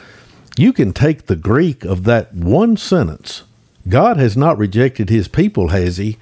you 0.56 0.72
can 0.72 0.94
take 0.94 1.26
the 1.26 1.36
Greek 1.36 1.84
of 1.84 2.04
that 2.04 2.32
one 2.32 2.78
sentence. 2.78 3.42
God 3.88 4.16
has 4.16 4.36
not 4.36 4.58
rejected 4.58 5.10
His 5.10 5.28
people, 5.28 5.68
has 5.68 5.96
He? 5.96 6.18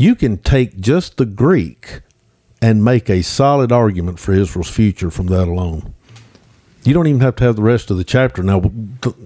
you 0.00 0.14
can 0.14 0.38
take 0.38 0.80
just 0.80 1.18
the 1.18 1.26
Greek 1.26 2.00
and 2.62 2.82
make 2.82 3.10
a 3.10 3.20
solid 3.20 3.70
argument 3.70 4.18
for 4.18 4.32
Israel's 4.32 4.70
future 4.70 5.10
from 5.10 5.26
that 5.26 5.46
alone. 5.46 5.92
You 6.84 6.94
don't 6.94 7.06
even 7.06 7.20
have 7.20 7.36
to 7.36 7.44
have 7.44 7.56
the 7.56 7.62
rest 7.62 7.90
of 7.90 7.98
the 7.98 8.04
chapter. 8.04 8.42
Now, 8.42 8.62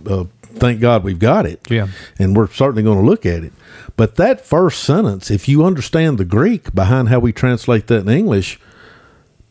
uh, 0.07 0.25
thank 0.43 0.81
God 0.81 1.05
we've 1.05 1.21
got 1.21 1.47
it. 1.47 1.61
Yeah. 1.71 1.87
And 2.19 2.37
we're 2.37 2.49
certainly 2.49 2.83
going 2.83 2.99
to 2.99 3.09
look 3.09 3.25
at 3.25 3.45
it. 3.45 3.53
But 3.97 4.17
that 4.17 4.45
first 4.45 4.83
sentence, 4.83 5.31
if 5.31 5.49
you 5.49 5.65
understand 5.65 6.19
the 6.19 6.25
Greek 6.25 6.75
behind 6.75 7.09
how 7.09 7.21
we 7.21 7.33
translate 7.33 7.87
that 7.87 8.01
in 8.01 8.09
English, 8.09 8.59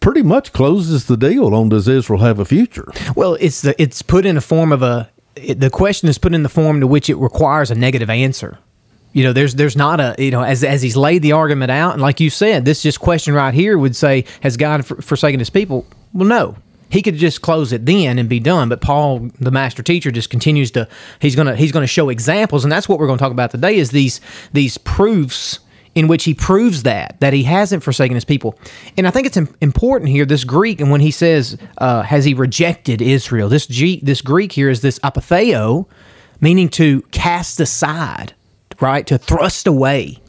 pretty 0.02 0.24
much 0.24 0.52
closes 0.52 1.06
the 1.06 1.16
deal 1.16 1.56
on 1.56 1.70
does 1.70 1.88
Israel 1.88 2.20
have 2.20 2.38
a 2.38 2.44
future? 2.44 2.92
Well, 3.16 3.36
it's 3.40 3.62
the, 3.62 3.82
it's 3.82 4.02
put 4.02 4.26
in 4.26 4.36
a 4.36 4.42
form 4.42 4.74
of 4.74 4.82
a 4.82 5.10
it, 5.36 5.60
the 5.60 5.70
question 5.70 6.10
is 6.10 6.18
put 6.18 6.34
in 6.34 6.44
the 6.44 6.50
form 6.50 6.80
to 6.80 6.88
which 6.88 7.10
it 7.10 7.16
requires 7.16 7.72
a 7.72 7.76
negative 7.76 8.10
answer. 8.10 8.58
You 9.14 9.24
know, 9.24 9.34
there's 9.34 9.56
there's 9.56 9.76
not 9.76 10.00
a 10.00 10.16
you 10.18 10.32
know 10.32 10.42
as 10.42 10.64
as 10.64 10.82
he's 10.82 10.98
laid 10.98 11.22
the 11.22 11.34
argument 11.34 11.72
out, 11.72 11.94
and 11.94 12.02
like 12.02 12.20
you 12.20 12.30
said, 12.30 12.66
this 12.66 12.82
just 12.82 13.00
question 13.00 13.34
right 13.34 13.54
here 13.54 13.78
would 13.78 13.96
say, 13.96 14.26
has 14.42 14.58
God 14.58 14.86
forsaken 14.86 15.40
His 15.40 15.50
people? 15.50 15.86
Well, 16.14 16.28
no. 16.28 16.56
He 16.90 17.02
could 17.02 17.16
just 17.16 17.42
close 17.42 17.74
it 17.74 17.88
then 17.88 18.20
and 18.20 18.30
be 18.30 18.40
done, 18.40 18.70
but 18.70 18.80
Paul, 18.80 19.32
the 19.40 19.50
master 19.50 19.82
teacher, 19.82 20.12
just 20.12 20.30
continues 20.30 20.70
to 20.72 20.88
he's 21.20 21.36
gonna 21.36 21.56
he's 21.56 21.72
gonna 21.72 21.88
show 21.88 22.10
examples, 22.10 22.64
and 22.64 22.72
that's 22.72 22.88
what 22.88 23.00
we're 23.00 23.08
to 23.18 23.18
talk 23.18 23.32
about 23.32 23.50
today 23.50 23.78
is 23.78 23.90
these 23.90 24.22
these 24.52 24.78
proofs 24.78 25.60
in 25.96 26.08
which 26.08 26.24
he 26.24 26.34
proves 26.34 26.84
that 26.84 27.20
that 27.20 27.34
he 27.34 27.44
hasn't 27.44 27.84
forsaken 27.84 28.16
his 28.16 28.26
people 28.26 28.58
and 28.98 29.08
i 29.08 29.12
think 29.12 29.28
it's 29.28 29.38
important 29.62 30.10
here 30.10 30.26
this 30.26 30.44
greek 30.44 30.82
and 30.82 30.90
when 30.92 31.02
he 31.02 31.12
says 31.12 31.58
uh, 31.78 32.02
has 32.02 32.26
he 32.26 32.34
rejected 32.34 33.02
israel 33.02 33.50
this 33.50 33.68
G, 33.68 34.00
this 34.04 34.22
greek 34.22 34.52
here 34.52 34.70
is 34.70 34.82
this 34.82 35.00
apotheo 35.00 35.86
meaning 36.42 36.70
to 36.70 37.02
cast 37.12 37.60
aside 37.60 38.34
right? 38.84 39.08
To 39.08 39.18
thrust 39.18 39.68
away. 39.68 40.20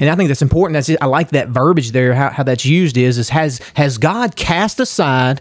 And 0.00 0.10
I 0.10 0.16
think 0.16 0.28
that's 0.28 0.42
important. 0.42 0.74
That's 0.74 1.00
I 1.00 1.06
like 1.06 1.30
that 1.30 1.48
verbiage 1.48 1.92
there. 1.92 2.14
How, 2.14 2.30
how 2.30 2.42
that's 2.42 2.64
used 2.64 2.96
is 2.96 3.18
is 3.18 3.28
has 3.28 3.60
has 3.74 3.98
God 3.98 4.34
cast 4.34 4.80
aside 4.80 5.40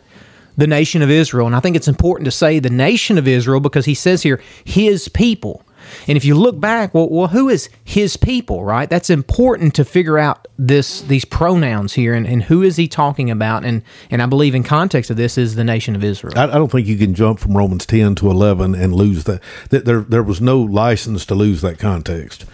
the 0.58 0.68
nation 0.68 1.02
of 1.02 1.10
Israel? 1.10 1.48
And 1.48 1.56
I 1.56 1.60
think 1.60 1.76
it's 1.76 1.88
important 1.88 2.26
to 2.26 2.32
say 2.32 2.60
the 2.60 2.70
nation 2.70 3.18
of 3.18 3.28
Israel 3.28 3.60
because 3.60 3.86
He 3.86 3.96
says 3.96 4.22
here 4.22 4.40
His 4.64 5.08
people. 5.08 5.64
And 6.08 6.18
if 6.18 6.26
you 6.26 6.36
look 6.36 6.60
back, 6.60 6.94
well, 6.94 7.10
well, 7.10 7.28
who 7.28 7.50
is 7.50 7.70
his 7.84 8.18
people, 8.18 8.64
right? 8.64 8.90
That's 8.90 9.10
important 9.10 9.74
to 9.76 9.86
figure 9.86 10.18
out 10.18 10.48
this 10.58 11.02
these 11.02 11.26
pronouns 11.26 11.94
here 11.94 12.14
and, 12.14 12.26
and 12.26 12.44
who 12.44 12.62
is 12.64 12.78
he 12.78 12.88
talking 12.88 13.30
about. 13.30 13.66
And 13.66 13.84
and 14.10 14.22
I 14.22 14.26
believe 14.26 14.56
in 14.56 14.64
context 14.64 15.10
of 15.10 15.18
this 15.18 15.38
is 15.38 15.56
the 15.56 15.64
nation 15.64 15.96
of 15.96 16.04
Israel. 16.04 16.34
I, 16.36 16.44
I 16.44 16.58
don't 16.58 16.72
think 16.72 16.88
you 16.88 16.98
can 16.98 17.14
jump 17.14 17.40
from 17.40 17.56
Romans 17.56 17.86
ten 17.86 18.16
to 18.16 18.30
eleven 18.30 18.76
and 18.76 18.94
lose 18.94 19.24
that. 19.26 19.42
That 19.70 19.86
there 19.86 20.02
there 20.02 20.24
was 20.24 20.42
no 20.42 20.60
license 20.60 21.26
to 21.28 21.36
lose 21.36 21.62
that 21.62 21.80
context. 21.80 22.46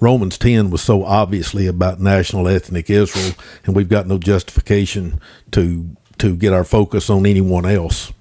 Romans 0.00 0.36
10 0.36 0.70
was 0.70 0.82
so 0.82 1.04
obviously 1.04 1.68
about 1.68 2.00
national 2.00 2.48
ethnic 2.48 2.90
Israel, 2.90 3.34
and 3.64 3.76
we've 3.76 3.88
got 3.88 4.08
no 4.08 4.18
justification 4.18 5.20
to 5.52 5.96
to 6.18 6.34
get 6.34 6.52
our 6.52 6.64
focus 6.64 7.08
on 7.08 7.24
anyone 7.24 7.64
else. 7.64 8.12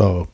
Uh, 0.00 0.24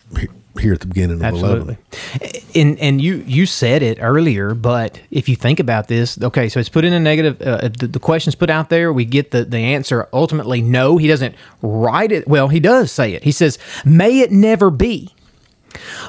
here 0.61 0.73
at 0.73 0.81
the 0.81 0.87
beginning 0.87 1.17
of 1.17 1.23
Absolutely. 1.23 1.77
11. 2.21 2.45
And 2.55 2.79
and 2.79 3.01
you 3.01 3.25
you 3.27 3.47
said 3.47 3.83
it 3.83 3.99
earlier, 4.01 4.55
but 4.55 5.01
if 5.11 5.29
you 5.29 5.37
think 5.37 5.61
about 5.61 5.89
this, 5.89 6.21
okay, 6.21 6.49
so 6.49 6.61
it's 6.61 6.69
put 6.69 6.85
in 6.85 6.93
a 6.93 7.01
negative. 7.01 7.41
Uh, 7.43 7.69
the, 7.69 7.87
the 7.89 7.99
question's 7.99 8.35
put 8.35 8.51
out 8.51 8.71
there. 8.71 8.93
We 8.93 9.05
get 9.05 9.31
the 9.31 9.45
the 9.45 9.59
answer 9.59 10.09
ultimately 10.13 10.63
no. 10.63 10.97
He 10.97 11.09
doesn't 11.09 11.35
write 11.63 12.13
it. 12.13 12.29
Well, 12.29 12.49
he 12.49 12.61
does 12.61 12.93
say 12.93 13.15
it. 13.15 13.25
He 13.25 13.33
says, 13.33 13.59
"May 13.85 14.21
it 14.21 14.31
never 14.31 14.71
be." 14.71 15.11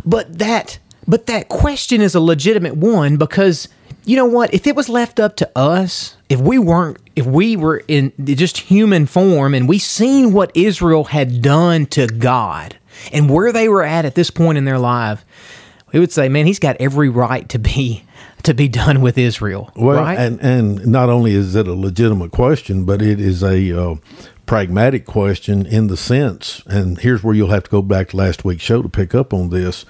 But 0.06 0.38
that 0.38 0.80
but 1.08 1.26
that 1.28 1.50
question 1.50 2.02
is 2.02 2.16
a 2.16 2.20
legitimate 2.20 2.76
one 2.76 3.18
because 3.18 3.68
you 4.06 4.16
know 4.16 4.26
what? 4.26 4.54
If 4.54 4.68
it 4.68 4.76
was 4.76 4.88
left 4.88 5.20
up 5.20 5.36
to 5.38 5.50
us, 5.58 6.16
if 6.30 6.40
we 6.40 6.60
weren't, 6.60 6.98
if 7.16 7.26
we 7.26 7.56
were 7.56 7.84
in 7.88 8.14
just 8.24 8.58
human 8.58 9.08
form 9.08 9.56
and 9.56 9.68
we 9.68 9.80
seen 9.80 10.32
what 10.32 10.52
Israel 10.54 11.06
had 11.06 11.42
done 11.42 11.88
to 11.88 12.06
God 12.08 12.78
and 13.12 13.30
where 13.30 13.52
they 13.52 13.70
were 13.70 13.84
at 13.84 14.06
at 14.06 14.16
this 14.16 14.30
point 14.30 14.58
in 14.58 14.66
their 14.66 14.80
life, 14.80 15.26
we 15.92 16.00
would 16.00 16.12
say, 16.12 16.30
man, 16.30 16.46
he's 16.46 16.60
got 16.60 16.76
every 16.80 17.10
right 17.10 17.48
to 17.50 17.60
be 17.60 18.04
to 18.44 18.54
be 18.54 18.68
done 18.68 19.02
with 19.02 19.18
Israel. 19.18 19.72
Well, 19.76 19.98
right? 19.98 20.18
and 20.18 20.40
and 20.40 20.86
not 20.88 21.10
only 21.10 21.34
is 21.34 21.56
it 21.56 21.68
a 21.68 21.74
legitimate 21.74 22.32
question, 22.32 22.86
but 22.86 23.02
it 23.02 23.20
is 23.20 23.44
a 23.44 23.72
uh, 23.72 23.96
pragmatic 24.46 25.06
question 25.06 25.66
in 25.66 25.88
the 25.88 25.98
sense, 25.98 26.62
and 26.68 27.00
here's 27.00 27.24
where 27.24 27.34
you'll 27.34 27.50
have 27.50 27.64
to 27.64 27.72
go 27.72 27.82
back 27.82 28.10
to 28.10 28.18
last 28.18 28.46
week's 28.46 28.64
show 28.64 28.82
to 28.82 28.90
pick 28.90 29.16
up 29.16 29.34
on 29.34 29.50
this. 29.50 29.86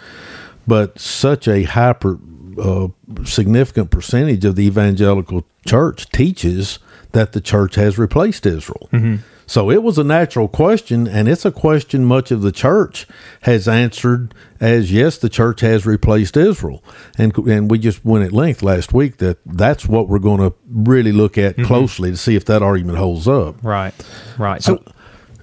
But 0.68 1.00
such 1.00 1.48
a 1.48 1.64
hyper 1.64 2.18
a 2.58 2.90
significant 3.26 3.92
percentage 3.92 4.46
of 4.46 4.56
the 4.56 4.66
evangelical 4.66 5.46
church 5.66 6.10
teaches 6.12 6.80
that 7.12 7.34
the 7.34 7.42
church 7.42 7.76
has 7.76 7.98
replaced 7.98 8.46
Israel. 8.46 8.90
Mm-hmm. 8.92 9.16
So 9.48 9.70
it 9.70 9.84
was 9.84 9.98
a 9.98 10.04
natural 10.04 10.48
question, 10.48 11.08
and 11.08 11.28
it's 11.28 11.46
a 11.46 11.52
question 11.52 12.06
much 12.06 12.32
of 12.32 12.42
the 12.42 12.52
church 12.52 13.08
has 13.42 13.68
answered 13.68 14.34
as 14.60 14.92
yes, 14.92 15.18
the 15.18 15.30
church 15.30 15.62
has 15.62 15.86
replaced 15.86 16.38
Israel, 16.38 16.84
and 17.18 17.36
and 17.48 17.70
we 17.70 17.78
just 17.78 18.04
went 18.04 18.26
at 18.26 18.32
length 18.32 18.64
last 18.64 18.94
week 18.94 19.18
that 19.18 19.38
that's 19.46 19.86
what 19.88 20.08
we're 20.08 20.20
going 20.20 20.40
to 20.40 20.54
really 20.68 21.12
look 21.12 21.38
at 21.38 21.56
mm-hmm. 21.56 21.66
closely 21.66 22.12
to 22.12 22.18
see 22.18 22.36
if 22.36 22.46
that 22.46 22.64
argument 22.64 22.98
holds 22.98 23.28
up. 23.28 23.64
Right, 23.64 23.94
right. 24.38 24.64
So. 24.64 24.78
Uh, 24.78 24.92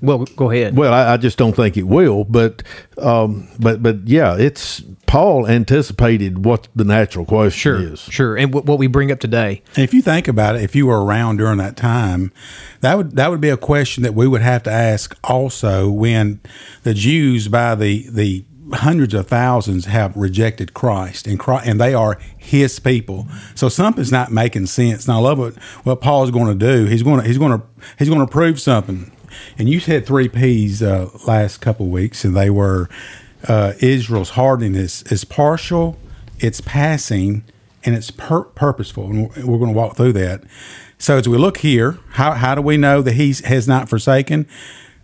well, 0.03 0.25
go 0.37 0.51
ahead. 0.51 0.77
Well, 0.77 0.93
I, 0.93 1.15
I, 1.15 1.17
just 1.17 1.39
don't 1.39 1.55
think 1.55 1.77
it 1.77 1.85
will, 1.85 2.25
but 2.25 2.65
um, 2.99 3.49
but 3.61 3.83
but 3.83 4.09
yeah, 4.09 4.37
it's 4.37 4.83
Paul 5.07 5.47
anticipated 5.47 6.45
what 6.45 6.67
the 6.75 6.83
natural 6.83 7.25
question 7.25 7.59
sure, 7.59 7.81
is. 7.81 8.01
Sure, 8.01 8.37
and 8.37 8.51
w- 8.51 8.65
what 8.67 8.81
we 8.81 8.89
bring 8.89 9.13
up 9.13 9.21
today. 9.21 9.63
And 9.77 9.85
if 9.85 9.95
you 9.95 10.03
think 10.03 10.27
about 10.27 10.57
it, 10.57 10.63
if 10.63 10.75
you 10.75 10.87
were 10.87 11.05
around 11.05 11.37
during 11.37 11.59
that 11.59 11.77
time, 11.77 12.33
that 12.81 12.97
would 12.97 13.13
that 13.13 13.31
would 13.31 13.41
be 13.41 13.49
a 13.49 13.57
question 13.57 14.03
that 14.03 14.13
we 14.13 14.27
would 14.27 14.43
have 14.43 14.65
to 14.65 14.73
ask 14.73 15.17
also 15.23 15.89
when 15.89 16.41
the 16.83 16.95
Jews 16.95 17.47
by 17.47 17.77
the 17.77 18.09
the 18.11 18.45
hundreds 18.73 19.15
of 19.15 19.29
thousands 19.29 19.85
have 19.85 20.17
rejected 20.17 20.75
Christ 20.75 21.29
and 21.29 21.39
Christ, 21.39 21.67
and 21.69 21.81
they 21.81 21.95
are 21.95 22.19
his 22.37 22.81
people. 22.81 23.29
So 23.55 23.69
something's 23.69 24.11
not 24.11 24.33
making 24.33 24.67
sense. 24.67 25.07
And 25.07 25.15
I 25.15 25.19
love 25.19 25.39
what, 25.39 25.55
what 25.85 26.01
Paul 26.01 26.25
is 26.25 26.31
going 26.31 26.59
to 26.59 26.67
do. 26.67 26.87
He's 26.87 27.05
going 27.05 27.21
to 27.21 27.27
he's 27.27 27.39
going 27.39 27.61
to 27.61 27.65
he's 27.99 28.09
going 28.09 28.21
to 28.21 28.27
prove 28.27 28.61
something 28.61 29.13
and 29.59 29.69
you 29.69 29.81
said 29.81 30.07
three 30.07 30.29
P's 30.29 30.83
uh, 30.83 31.11
last 31.27 31.59
couple 31.59 31.89
weeks, 31.89 32.25
and 32.25 32.37
they 32.37 32.51
were 32.51 32.89
uh, 33.49 33.73
Israel's 33.81 34.31
hardening 34.31 34.75
is, 34.75 35.25
partial, 35.25 35.99
it's 36.39 36.61
passing, 36.61 37.45
and 37.85 37.95
it's 37.95 38.11
pur- 38.11 38.45
purposeful. 38.45 39.07
And 39.07 39.29
we're 39.37 39.59
going 39.59 39.73
to 39.73 39.77
walk 39.77 39.97
through 39.97 40.13
that. 40.15 40.45
So 40.99 41.19
as 41.19 41.29
we 41.29 41.37
look 41.37 41.59
here, 41.59 41.99
how, 42.11 42.33
how 42.33 42.55
do 42.55 42.63
we 42.63 42.77
know 42.77 43.03
that 43.03 43.15
he 43.15 43.35
has 43.45 43.67
not 43.67 43.89
forsaken? 43.89 44.47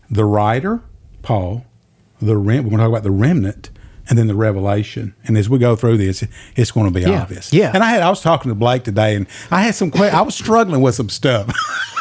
The 0.08 0.24
writer, 0.24 0.80
Paul, 1.22 1.66
the 2.20 2.36
rem- 2.36 2.64
we're 2.64 2.70
going 2.70 2.78
to 2.78 2.84
talk 2.84 2.88
about 2.90 3.02
the 3.02 3.10
remnant, 3.10 3.70
and 4.08 4.18
then 4.18 4.26
the 4.26 4.34
revelation. 4.34 5.14
And 5.24 5.36
as 5.36 5.48
we 5.50 5.58
go 5.58 5.76
through 5.76 5.98
this, 5.98 6.24
it's 6.56 6.70
going 6.70 6.86
to 6.86 6.92
be 6.92 7.02
Yeah. 7.02 7.22
obvious. 7.22 7.52
Yeah. 7.52 7.70
And 7.74 7.82
I 7.82 7.90
had 7.90 8.02
I 8.02 8.08
was 8.10 8.20
talking 8.22 8.50
to 8.50 8.54
Blake 8.54 8.84
today, 8.84 9.14
and 9.16 9.26
I 9.50 9.62
had 9.62 9.74
some. 9.74 9.92
I 9.94 10.22
was 10.22 10.34
struggling 10.34 10.80
with 10.80 10.94
some 10.94 11.08
stuff. 11.08 11.50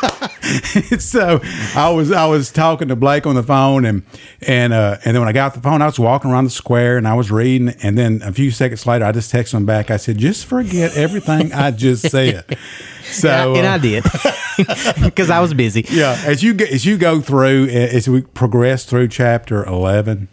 so 0.99 1.39
I 1.75 1.89
was 1.89 2.11
I 2.11 2.25
was 2.25 2.51
talking 2.51 2.87
to 2.89 2.95
Blake 2.95 3.25
on 3.27 3.35
the 3.35 3.43
phone, 3.43 3.85
and 3.85 4.03
and 4.45 4.73
uh, 4.73 4.97
and 5.05 5.15
then 5.15 5.21
when 5.21 5.27
I 5.29 5.33
got 5.33 5.47
off 5.47 5.53
the 5.55 5.61
phone, 5.61 5.81
I 5.81 5.85
was 5.85 5.99
walking 5.99 6.31
around 6.31 6.45
the 6.45 6.49
square 6.49 6.97
and 6.97 7.07
I 7.07 7.13
was 7.13 7.31
reading, 7.31 7.69
and 7.83 7.97
then 7.97 8.21
a 8.23 8.31
few 8.31 8.51
seconds 8.51 8.85
later, 8.85 9.05
I 9.05 9.11
just 9.11 9.31
texted 9.33 9.53
him 9.55 9.65
back. 9.65 9.91
I 9.91 9.97
said, 9.97 10.17
"Just 10.17 10.45
forget 10.45 10.95
everything 10.95 11.53
I 11.53 11.71
just 11.71 12.09
said." 12.11 12.57
So 13.03 13.55
and 13.55 13.65
I 13.67 13.75
uh, 13.75 13.77
did 13.77 14.03
because 15.03 15.29
I 15.29 15.39
was 15.39 15.53
busy. 15.53 15.85
yeah, 15.89 16.21
as 16.25 16.43
you 16.43 16.55
as 16.55 16.85
you 16.85 16.97
go 16.97 17.21
through, 17.21 17.67
as 17.67 18.07
we 18.09 18.21
progress 18.21 18.85
through 18.85 19.07
chapter 19.09 19.65
eleven, 19.65 20.27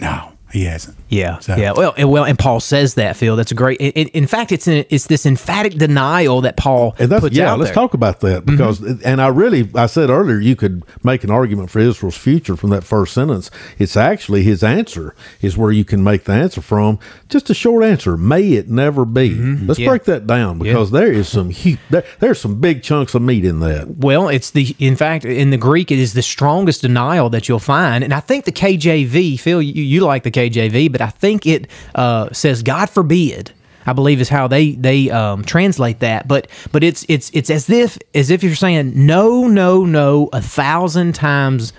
no, 0.00 0.32
he 0.52 0.64
hasn't. 0.64 0.96
Yeah, 1.08 1.38
So- 1.40 1.56
yeah. 1.56 1.72
Well, 1.72 1.94
and, 1.96 2.10
well, 2.10 2.24
and 2.24 2.38
Paul 2.38 2.60
says 2.60 2.94
that 2.94 3.16
Phil. 3.16 3.36
That's 3.36 3.52
a 3.52 3.54
great. 3.54 3.80
It, 3.80 3.96
it- 3.96 4.08
in 4.10 4.26
fact, 4.26 4.52
it's 4.52 4.66
an, 4.66 4.84
it's 4.90 5.06
this 5.06 5.26
emphatic 5.26 5.74
denial 5.74 6.40
that 6.42 6.56
Paul 6.56 6.94
And 6.98 7.10
that's 7.10 7.20
puts 7.20 7.36
yeah. 7.36 7.52
Let's 7.54 7.70
there. 7.70 7.74
Mm-hmm. 7.74 7.80
talk 7.80 7.94
about 7.94 8.20
that 8.20 8.46
because, 8.46 8.80
and 9.02 9.20
I 9.20 9.28
really, 9.28 9.68
I 9.74 9.86
said 9.86 10.08
earlier, 10.10 10.38
you 10.38 10.56
could 10.56 10.82
make 11.04 11.24
an 11.24 11.30
argument 11.30 11.70
for 11.70 11.78
Israel's 11.80 12.16
future 12.16 12.56
from 12.56 12.70
that 12.70 12.84
first 12.84 13.12
sentence. 13.14 13.50
It's 13.78 13.96
actually 13.96 14.42
his 14.44 14.62
answer 14.62 15.14
is 15.42 15.56
where 15.56 15.70
you 15.72 15.84
can 15.84 16.02
make 16.02 16.24
the 16.24 16.32
answer 16.32 16.60
from. 16.60 16.98
Just 17.28 17.50
a 17.50 17.54
short 17.54 17.84
answer: 17.84 18.16
May 18.16 18.52
it 18.52 18.68
never 18.68 19.04
be. 19.04 19.30
Let's 19.30 19.40
Mm-hmm. 19.40 19.82
Yeah. 19.82 19.88
break 19.88 20.04
that 20.04 20.26
down 20.26 20.58
because 20.58 20.90
there 20.90 21.12
is 21.12 21.28
some 21.28 21.50
hu- 21.52 21.76
there, 21.90 22.04
there's 22.20 22.40
some 22.40 22.60
big 22.60 22.82
chunks 22.82 23.14
of 23.14 23.22
meat 23.22 23.44
in 23.44 23.60
that. 23.60 23.88
Well, 23.98 24.28
it's 24.28 24.50
the 24.52 24.74
in 24.78 24.96
fact 24.96 25.24
in 25.24 25.50
the 25.50 25.58
Greek 25.58 25.90
it 25.90 25.98
is 25.98 26.14
the 26.14 26.22
strongest 26.22 26.82
denial 26.82 27.28
that 27.30 27.48
you'll 27.48 27.58
find, 27.58 28.02
and 28.02 28.12
I 28.14 28.20
think 28.20 28.44
the 28.44 28.52
KJV, 28.52 29.38
Phil, 29.40 29.60
you, 29.62 29.82
you 29.82 30.00
like 30.00 30.22
the 30.22 30.30
KJV, 30.30 30.45
but 30.48 31.00
I 31.00 31.08
think 31.08 31.46
it 31.46 31.68
uh, 31.94 32.32
says 32.32 32.62
"God 32.62 32.90
forbid." 32.90 33.52
I 33.86 33.92
believe 33.92 34.20
is 34.20 34.28
how 34.28 34.48
they 34.48 34.72
they 34.72 35.10
um, 35.10 35.44
translate 35.44 36.00
that, 36.00 36.26
but 36.26 36.48
but 36.72 36.82
it's 36.82 37.06
it's 37.08 37.30
it's 37.32 37.50
as 37.50 37.70
if 37.70 37.98
as 38.14 38.30
if 38.30 38.42
you're 38.42 38.56
saying 38.56 38.92
no, 39.06 39.46
no, 39.46 39.84
no 39.84 40.28
a 40.32 40.42
thousand 40.42 41.14
times 41.14 41.72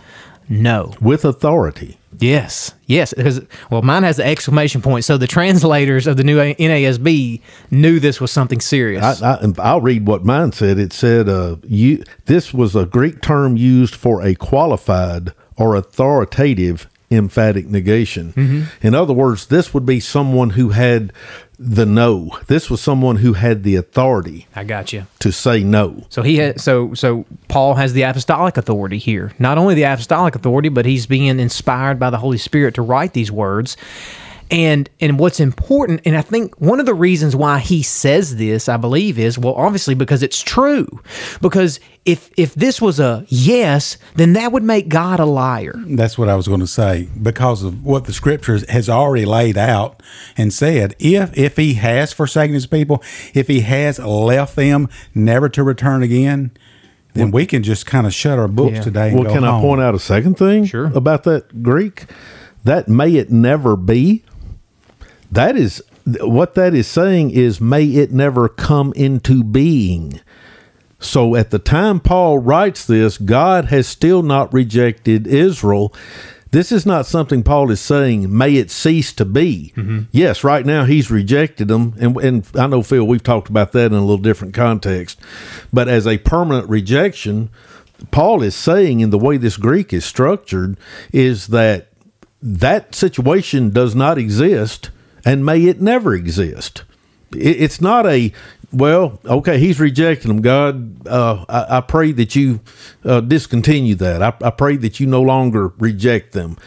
no. 0.50 0.94
with 1.02 1.26
authority. 1.26 1.98
Yes, 2.20 2.74
yes. 2.88 3.14
Because 3.14 3.42
well, 3.70 3.82
mine 3.82 4.04
has 4.04 4.18
the 4.18 4.26
exclamation 4.26 4.82
point. 4.82 5.06
So 5.06 5.18
the 5.18 5.28
translators 5.28 6.08
of 6.08 6.18
the 6.18 6.24
new 6.24 6.38
NASB 6.38 7.42
knew 7.70 8.00
this 8.00 8.20
was 8.20 8.32
something 8.32 8.60
serious. 8.60 9.22
I, 9.22 9.34
I, 9.34 9.54
I'll 9.60 9.82
read 9.82 10.08
what 10.08 10.26
mine 10.26 10.52
said. 10.52 10.80
It 10.80 10.94
said, 10.94 11.30
uh, 11.30 11.58
"You." 11.64 12.04
This 12.26 12.54
was 12.54 12.76
a 12.76 12.86
Greek 12.86 13.22
term 13.22 13.58
used 13.58 13.94
for 13.94 14.24
a 14.24 14.34
qualified 14.34 15.34
or 15.58 15.76
authoritative 15.76 16.88
emphatic 17.10 17.68
negation. 17.68 18.34
Mm-hmm. 18.34 18.86
In 18.88 18.94
other 18.94 19.14
words, 19.14 19.48
this 19.48 19.74
would 19.74 19.86
be 19.86 20.00
someone 20.00 20.52
who 20.52 20.70
had 20.70 21.14
the 21.60 21.86
no. 21.86 22.38
This 22.48 22.70
was 22.70 22.82
someone 22.82 23.18
who 23.18 23.34
had 23.34 23.64
the 23.64 23.76
authority 23.76 24.48
I 24.56 24.64
got 24.64 24.94
you. 24.94 25.08
to 25.20 25.32
say 25.32 25.64
no. 25.64 26.06
So 26.10 26.22
he 26.22 26.38
had, 26.38 26.62
so 26.62 26.94
so 26.94 27.26
Paul 27.48 27.76
has 27.76 27.94
the 27.94 28.04
apostolic 28.04 28.58
authority 28.58 28.98
here. 28.98 29.34
Not 29.40 29.58
only 29.58 29.74
the 29.74 29.84
apostolic 29.84 30.36
authority, 30.36 30.70
but 30.70 30.86
he's 30.86 31.08
being 31.08 31.40
inspired 31.40 32.00
by 32.00 32.10
the 32.10 32.18
Holy 32.18 32.38
Spirit 32.38 32.76
to 32.76 32.82
write 32.82 33.14
these 33.14 33.32
words. 33.32 33.78
And 34.50 34.90
and 35.02 35.20
what's 35.20 35.42
important, 35.42 36.02
and 36.06 36.16
I 36.16 36.22
think 36.22 36.60
one 36.62 36.80
of 36.80 36.86
the 36.86 36.94
reasons 36.94 37.36
why 37.36 37.60
he 37.60 37.84
says 37.84 38.38
this, 38.38 38.70
I 38.70 38.78
believe, 38.78 39.20
is 39.20 39.38
well, 39.38 39.56
obviously 39.56 39.94
because 39.94 40.24
it's 40.24 40.42
true. 40.42 40.88
Because 41.42 41.82
if 42.06 42.30
if 42.38 42.56
this 42.56 42.82
was 42.82 42.98
a 42.98 43.26
yes, 43.28 43.98
then 44.16 44.34
that 44.34 44.54
would 44.54 44.64
make 44.64 44.88
God 44.88 45.20
a 45.20 45.26
liar. 45.26 45.74
That's 45.86 46.18
what 46.18 46.30
I 46.30 46.36
was 46.36 46.48
going 46.48 46.62
to 46.62 46.68
say 46.68 47.10
because 47.22 47.62
of 47.62 47.84
what 47.84 48.06
the 48.06 48.14
scriptures 48.14 48.68
has 48.70 48.88
already 48.90 49.26
laid 49.26 49.58
out 49.58 50.02
and 50.38 50.54
said. 50.54 50.96
If 50.98 51.38
if 51.38 51.58
he 51.58 51.74
has 51.74 52.14
forsaken 52.14 52.54
his 52.54 52.68
people, 52.68 53.04
if 53.34 53.50
he 53.50 53.60
has 53.62 54.00
left 54.00 54.56
them 54.56 54.88
never 55.14 55.50
to 55.50 55.62
return 55.64 56.04
again, 56.04 56.52
then 57.16 57.32
we 57.32 57.46
can 57.46 57.64
just 57.64 57.86
kind 57.86 58.08
of 58.08 58.14
shut 58.14 58.40
our 58.40 58.48
books 58.48 58.76
Yeah. 58.78 58.82
today. 58.82 59.08
And 59.10 59.16
Well, 59.20 59.28
go 59.28 59.34
can 59.34 59.44
I 59.44 59.60
point 59.60 59.82
out 59.82 59.94
a 59.94 60.00
second 60.00 60.38
thing 60.38 60.64
Sure. 60.64 60.86
about 60.96 61.26
that 61.26 61.62
Greek? 61.64 62.06
That 62.64 62.88
may 62.90 63.16
it 63.16 63.32
never 63.32 63.76
be. 63.78 64.24
That 65.32 65.58
is 65.58 65.82
what 66.22 66.56
that 66.56 66.74
is 66.74 66.88
saying 66.88 67.32
is 67.32 67.60
may 67.60 67.86
it 67.86 68.12
never 68.12 68.48
come 68.48 68.94
into 68.94 69.44
being. 69.44 70.22
So 71.00 71.36
at 71.36 71.52
the 71.52 71.60
time 71.60 72.00
Paul 72.00 72.40
writes 72.40 72.86
this, 72.86 73.18
God 73.18 73.66
has 73.66 73.88
still 73.88 74.24
not 74.24 74.52
rejected 74.54 75.28
Israel. 75.28 75.94
This 76.52 76.72
is 76.72 76.86
not 76.86 77.06
something 77.06 77.44
Paul 77.44 77.70
is 77.72 77.82
saying, 77.82 78.36
may 78.36 78.56
it 78.56 78.72
cease 78.72 79.12
to 79.14 79.26
be. 79.26 79.74
Mm-hmm. 79.76 80.04
Yes, 80.12 80.44
right 80.44 80.66
now 80.66 80.86
he's 80.86 81.12
rejected 81.12 81.68
them. 81.68 81.94
And, 82.00 82.18
and 82.18 82.48
I 82.56 82.68
know, 82.68 82.82
Phil, 82.82 83.06
we've 83.06 83.22
talked 83.22 83.50
about 83.50 83.74
that 83.74 83.88
in 83.88 83.94
a 83.94 84.00
little 84.02 84.18
different 84.18 84.54
context. 84.54 85.20
But 85.74 85.90
as 85.90 86.08
a 86.08 86.18
permanent 86.20 86.70
rejection, 86.70 87.50
Paul 88.12 88.42
is 88.42 88.56
saying, 88.56 89.02
in 89.02 89.10
the 89.10 89.18
way 89.18 89.38
this 89.38 89.58
Greek 89.58 89.92
is 89.92 90.06
structured, 90.06 90.78
is 91.12 91.48
that 91.48 91.90
that 92.42 92.96
situation 92.96 93.72
does 93.72 93.94
not 93.94 94.18
exist 94.18 94.90
and 95.28 95.46
may 95.46 95.66
it 95.66 95.82
never 95.82 96.16
exist. 96.16 96.84
It's 97.32 97.82
not 97.82 98.08
a 98.08 98.32
well, 98.72 99.20
okay. 99.26 99.60
He's 99.60 99.80
rejecting 99.80 100.30
them. 100.30 100.42
God, 100.42 101.08
uh, 101.08 101.46
I, 101.48 101.78
I 101.78 101.82
pray 101.82 102.12
that 102.14 102.36
you 102.36 102.62
uh, 103.04 103.22
discontinue 103.22 103.96
that. 103.96 104.24
I, 104.24 104.34
I 104.42 104.50
pray 104.50 104.78
that 104.78 105.00
you 105.00 105.08
no 105.08 105.22
longer 105.22 105.70
reject 105.80 106.32
them. 106.34 106.58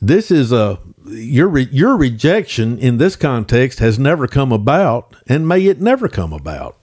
This 0.00 0.30
is 0.30 0.52
a 0.52 0.78
your 1.06 1.48
re, 1.48 1.68
your 1.70 1.96
rejection 1.96 2.78
in 2.78 2.98
this 2.98 3.16
context 3.16 3.78
has 3.78 3.98
never 3.98 4.26
come 4.26 4.52
about, 4.52 5.16
and 5.26 5.48
may 5.48 5.66
it 5.66 5.80
never 5.80 6.08
come 6.08 6.32
about. 6.32 6.76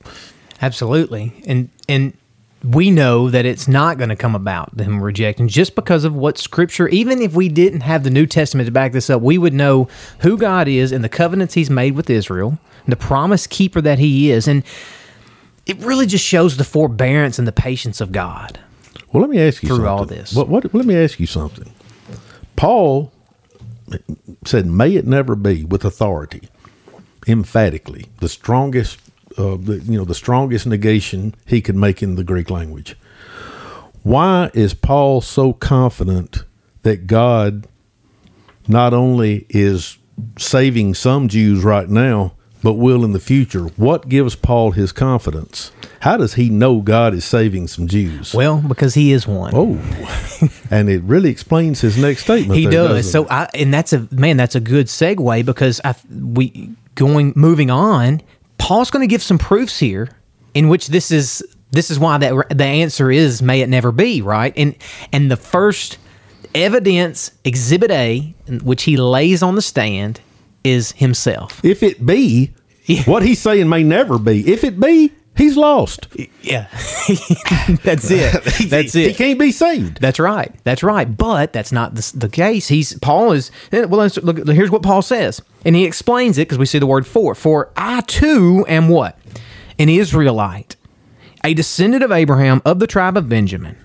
Absolutely. 0.62 1.34
And 1.46 1.70
and 1.88 2.14
we 2.64 2.92
know 2.92 3.30
that 3.30 3.46
it's 3.46 3.68
not 3.68 3.98
going 3.98 4.10
to 4.10 4.16
come 4.16 4.36
about 4.36 4.76
them 4.76 5.02
rejecting 5.02 5.48
just 5.48 5.76
because 5.76 6.04
of 6.04 6.14
what 6.14 6.38
scripture 6.38 6.88
even 6.90 7.22
if 7.22 7.34
we 7.34 7.48
didn't 7.48 7.82
have 7.82 8.04
the 8.04 8.10
New 8.10 8.26
Testament 8.26 8.68
to 8.68 8.72
back 8.72 8.92
this 8.92 9.10
up, 9.10 9.22
we 9.22 9.38
would 9.38 9.54
know 9.54 9.88
who 10.20 10.38
God 10.38 10.68
is 10.68 10.92
and 10.92 11.04
the 11.04 11.10
covenants 11.10 11.54
he's 11.54 11.70
made 11.70 11.96
with 11.96 12.10
Israel, 12.10 12.60
the 12.88 12.96
promise 12.98 13.48
keeper 13.48 13.80
that 13.82 14.00
he 14.00 14.30
is 14.32 14.48
and 14.48 14.64
it 15.66 15.78
really 15.80 16.06
just 16.06 16.26
shows 16.26 16.58
the 16.58 16.64
forbearance 16.64 17.38
and 17.40 17.48
the 17.48 17.52
patience 17.54 18.02
of 18.02 18.12
God. 18.12 18.60
Well, 19.14 19.22
let 19.22 19.30
me 19.30 19.40
ask 19.40 19.64
you 19.64 19.70
Through 19.70 19.78
something. 19.78 19.90
all 19.92 20.06
this. 20.06 20.34
What, 20.34 20.50
what, 20.50 20.74
let 20.74 20.86
me 20.86 20.96
ask 20.96 21.20
you 21.20 21.28
something. 21.28 21.72
Paul 22.56 23.12
said, 24.46 24.66
"May 24.68 24.96
it 24.96 25.08
never 25.08 25.36
be," 25.36 25.64
with 25.64 25.84
authority, 25.86 26.50
emphatically, 27.28 28.06
the 28.20 28.30
strongest, 28.30 29.00
uh, 29.40 29.56
the, 29.56 29.82
you 29.86 29.98
know, 29.98 30.06
the 30.06 30.14
strongest 30.14 30.68
negation 30.68 31.34
he 31.46 31.62
could 31.62 31.76
make 31.76 32.04
in 32.04 32.16
the 32.16 32.24
Greek 32.24 32.50
language. 32.50 32.98
Why 34.04 34.52
is 34.54 34.74
Paul 34.74 35.22
so 35.22 35.54
confident 35.54 36.44
that 36.84 37.08
God 37.08 37.68
not 38.68 38.94
only 38.94 39.46
is 39.50 39.98
saving 40.38 40.94
some 40.94 41.30
Jews 41.30 41.64
right 41.64 41.90
now, 41.90 42.34
but 42.62 42.74
will 42.74 43.06
in 43.06 43.14
the 43.14 43.20
future? 43.20 43.64
What 43.78 44.10
gives 44.10 44.36
Paul 44.36 44.72
his 44.72 44.92
confidence? 44.92 45.72
How 46.02 46.18
does 46.18 46.34
he 46.34 46.50
know 46.50 46.82
God 46.82 47.14
is 47.14 47.26
saving 47.26 47.68
some 47.68 47.88
Jews? 47.88 48.34
Well, 48.34 48.62
because 48.66 48.94
he 48.94 49.12
is 49.12 49.28
one. 49.28 49.54
Oh, 49.54 49.80
and 50.72 50.90
it 50.90 51.02
really 51.04 51.30
explains 51.30 51.82
his 51.82 51.98
next 51.98 52.24
statement. 52.24 52.58
He 52.58 52.66
there, 52.66 52.88
does. 52.88 53.12
So? 53.12 53.28
I 53.30 53.50
and 53.54 53.74
that's 53.74 53.94
a 53.94 54.08
man. 54.12 54.38
That's 54.38 54.56
a 54.56 54.60
good 54.62 54.88
segue 54.88 55.46
because 55.46 55.82
I 55.84 55.96
we 56.10 56.72
going 56.96 57.34
moving 57.36 57.70
on. 57.70 58.22
Paul's 58.60 58.92
going 58.92 59.02
to 59.02 59.08
give 59.08 59.24
some 59.24 59.38
proofs 59.40 59.80
here 59.80 60.10
in 60.54 60.70
which 60.70 60.88
this 60.88 61.10
is 61.12 61.44
this 61.72 61.90
is 61.90 61.98
why 62.00 62.18
that 62.18 62.50
the 62.58 62.64
answer 62.66 63.10
is 63.12 63.42
may 63.42 63.62
it 63.62 63.70
never 63.70 63.92
be 63.92 64.22
right 64.22 64.54
and 64.58 64.76
and 65.12 65.32
the 65.32 65.38
first 65.38 65.98
evidence 66.56 67.32
exhibit 67.44 67.92
A 67.92 68.34
which 68.64 68.84
he 68.84 68.98
lays 68.98 69.44
on 69.44 69.56
the 69.56 69.62
stand 69.62 70.20
is 70.64 70.92
himself. 70.94 71.64
if 71.64 71.84
it 71.84 72.06
be 72.06 72.52
Yeah. 72.86 73.04
what 73.04 73.24
he's 73.24 73.40
saying 73.40 73.70
may 73.70 73.84
never 73.84 74.18
be. 74.18 74.52
If 74.52 74.64
it 74.64 74.80
be, 74.80 75.12
he's 75.40 75.58
lost. 75.58 76.08
Yeah, 76.44 76.68
that's 77.84 78.12
it. 78.12 78.44
That's 78.70 78.96
it. 78.96 79.08
He 79.10 79.14
can't 79.16 79.40
be 79.40 79.52
saved. 79.52 80.00
That's 80.00 80.20
right. 80.20 80.54
That's 80.64 80.84
right. 80.84 81.06
But 81.18 81.52
that's 81.54 81.72
not 81.72 81.96
the, 81.96 82.12
the 82.16 82.30
case. 82.30 82.68
He's 82.68 82.98
Paul 83.00 83.32
is 83.32 83.52
eh, 83.72 83.86
well. 83.86 84.08
Look. 84.22 84.48
Here's 84.48 84.70
what 84.70 84.84
Paul 84.84 85.02
says, 85.02 85.42
and 85.66 85.76
he 85.76 85.86
explains 85.86 86.38
it 86.38 86.48
because 86.48 86.58
we 86.58 86.66
see 86.66 86.80
the 86.80 86.86
word 86.86 87.08
"for." 87.08 87.34
For 87.34 87.72
I 87.76 88.02
too 88.02 88.66
am 88.68 88.90
what 88.90 89.18
an 89.80 89.90
Israelite, 89.90 90.76
a 91.44 91.54
descendant 91.54 92.04
of 92.04 92.12
Abraham 92.12 92.62
of 92.66 92.80
the 92.80 92.88
tribe 92.88 93.18
of 93.18 93.28
Benjamin. 93.28 93.78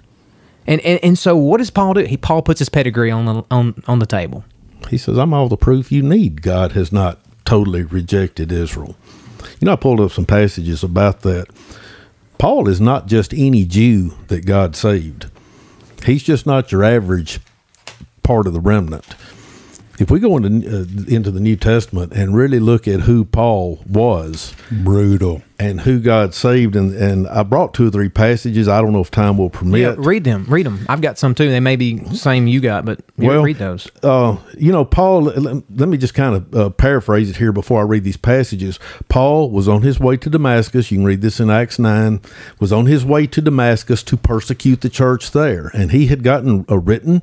And, 0.66 0.80
and 0.80 1.00
and 1.02 1.18
so 1.18 1.36
what 1.36 1.58
does 1.58 1.70
Paul 1.70 1.94
do? 1.94 2.04
He 2.04 2.16
Paul 2.16 2.42
puts 2.42 2.58
his 2.58 2.68
pedigree 2.68 3.10
on 3.10 3.24
the 3.26 3.44
on 3.50 3.82
on 3.86 3.98
the 3.98 4.06
table. 4.06 4.44
He 4.90 4.98
says, 4.98 5.18
I'm 5.18 5.32
all 5.32 5.48
the 5.48 5.56
proof 5.56 5.90
you 5.90 6.02
need. 6.02 6.42
God 6.42 6.72
has 6.72 6.92
not 6.92 7.18
totally 7.44 7.82
rejected 7.82 8.52
Israel. 8.52 8.96
You 9.60 9.66
know, 9.66 9.72
I 9.72 9.76
pulled 9.76 10.00
up 10.00 10.12
some 10.12 10.26
passages 10.26 10.82
about 10.82 11.20
that. 11.22 11.46
Paul 12.38 12.68
is 12.68 12.80
not 12.80 13.06
just 13.06 13.32
any 13.32 13.64
Jew 13.64 14.14
that 14.28 14.44
God 14.44 14.76
saved, 14.76 15.26
he's 16.04 16.22
just 16.22 16.46
not 16.46 16.72
your 16.72 16.84
average 16.84 17.40
part 18.22 18.46
of 18.46 18.52
the 18.52 18.60
remnant. 18.60 19.06
If 19.98 20.10
we 20.10 20.18
go 20.20 20.36
into 20.36 20.66
uh, 20.66 20.84
into 21.14 21.30
the 21.30 21.40
New 21.40 21.56
Testament 21.56 22.12
and 22.12 22.34
really 22.34 22.58
look 22.60 22.88
at 22.88 23.00
who 23.00 23.24
Paul 23.24 23.82
was 23.88 24.54
Brutal. 24.70 25.42
and 25.58 25.80
who 25.82 26.00
God 26.00 26.34
saved, 26.34 26.74
and, 26.74 26.92
and 26.94 27.28
I 27.28 27.44
brought 27.44 27.74
two 27.74 27.86
or 27.86 27.90
three 27.90 28.08
passages. 28.08 28.66
I 28.66 28.80
don't 28.82 28.92
know 28.92 29.00
if 29.00 29.10
time 29.10 29.38
will 29.38 29.50
permit. 29.50 29.80
Yeah, 29.80 29.94
read 29.96 30.24
them. 30.24 30.46
Read 30.48 30.66
them. 30.66 30.84
I've 30.88 31.00
got 31.00 31.16
some 31.18 31.34
too. 31.34 31.48
They 31.48 31.60
may 31.60 31.76
be 31.76 32.04
same 32.14 32.46
you 32.48 32.60
got, 32.60 32.84
but 32.84 33.00
yeah, 33.16 33.28
Well, 33.28 33.42
read 33.44 33.58
those. 33.58 33.88
uh, 34.02 34.36
you 34.58 34.72
know, 34.72 34.84
Paul, 34.84 35.22
let, 35.22 35.62
let 35.78 35.88
me 35.88 35.96
just 35.96 36.14
kind 36.14 36.34
of 36.34 36.54
uh, 36.54 36.70
paraphrase 36.70 37.30
it 37.30 37.36
here 37.36 37.52
before 37.52 37.80
I 37.80 37.84
read 37.84 38.02
these 38.04 38.16
passages. 38.16 38.80
Paul 39.08 39.50
was 39.50 39.68
on 39.68 39.82
his 39.82 40.00
way 40.00 40.16
to 40.16 40.28
Damascus. 40.28 40.90
You 40.90 40.98
can 40.98 41.04
read 41.04 41.20
this 41.22 41.38
in 41.38 41.50
Acts 41.50 41.78
9. 41.78 42.20
Was 42.58 42.72
on 42.72 42.86
his 42.86 43.04
way 43.04 43.26
to 43.28 43.40
Damascus 43.40 44.02
to 44.02 44.16
persecute 44.16 44.80
the 44.80 44.88
church 44.88 45.30
there. 45.30 45.70
And 45.72 45.92
he 45.92 46.08
had 46.08 46.24
gotten 46.24 46.64
a 46.68 46.78
written 46.78 47.22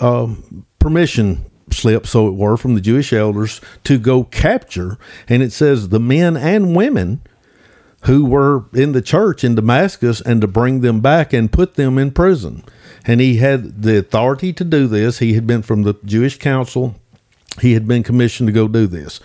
um, 0.00 0.64
permission 0.78 1.44
slip, 1.74 2.06
so 2.06 2.28
it 2.28 2.34
were, 2.34 2.56
from 2.56 2.74
the 2.74 2.80
Jewish 2.80 3.12
elders 3.12 3.60
to 3.84 3.98
go 3.98 4.24
capture. 4.24 4.98
And 5.28 5.42
it 5.42 5.52
says 5.52 5.88
the 5.88 6.00
men 6.00 6.36
and 6.36 6.76
women 6.76 7.22
who 8.04 8.24
were 8.24 8.66
in 8.72 8.92
the 8.92 9.02
church 9.02 9.42
in 9.42 9.54
Damascus 9.54 10.20
and 10.20 10.40
to 10.40 10.46
bring 10.46 10.80
them 10.80 11.00
back 11.00 11.32
and 11.32 11.52
put 11.52 11.74
them 11.74 11.98
in 11.98 12.10
prison. 12.10 12.64
And 13.04 13.20
he 13.20 13.36
had 13.36 13.82
the 13.82 13.98
authority 13.98 14.52
to 14.52 14.64
do 14.64 14.86
this. 14.86 15.18
He 15.18 15.34
had 15.34 15.46
been 15.46 15.62
from 15.62 15.82
the 15.82 15.94
Jewish 16.04 16.38
council. 16.38 16.96
He 17.60 17.74
had 17.74 17.86
been 17.86 18.02
commissioned 18.02 18.46
to 18.48 18.52
go 18.52 18.68
do 18.68 18.86
this. 18.86 19.20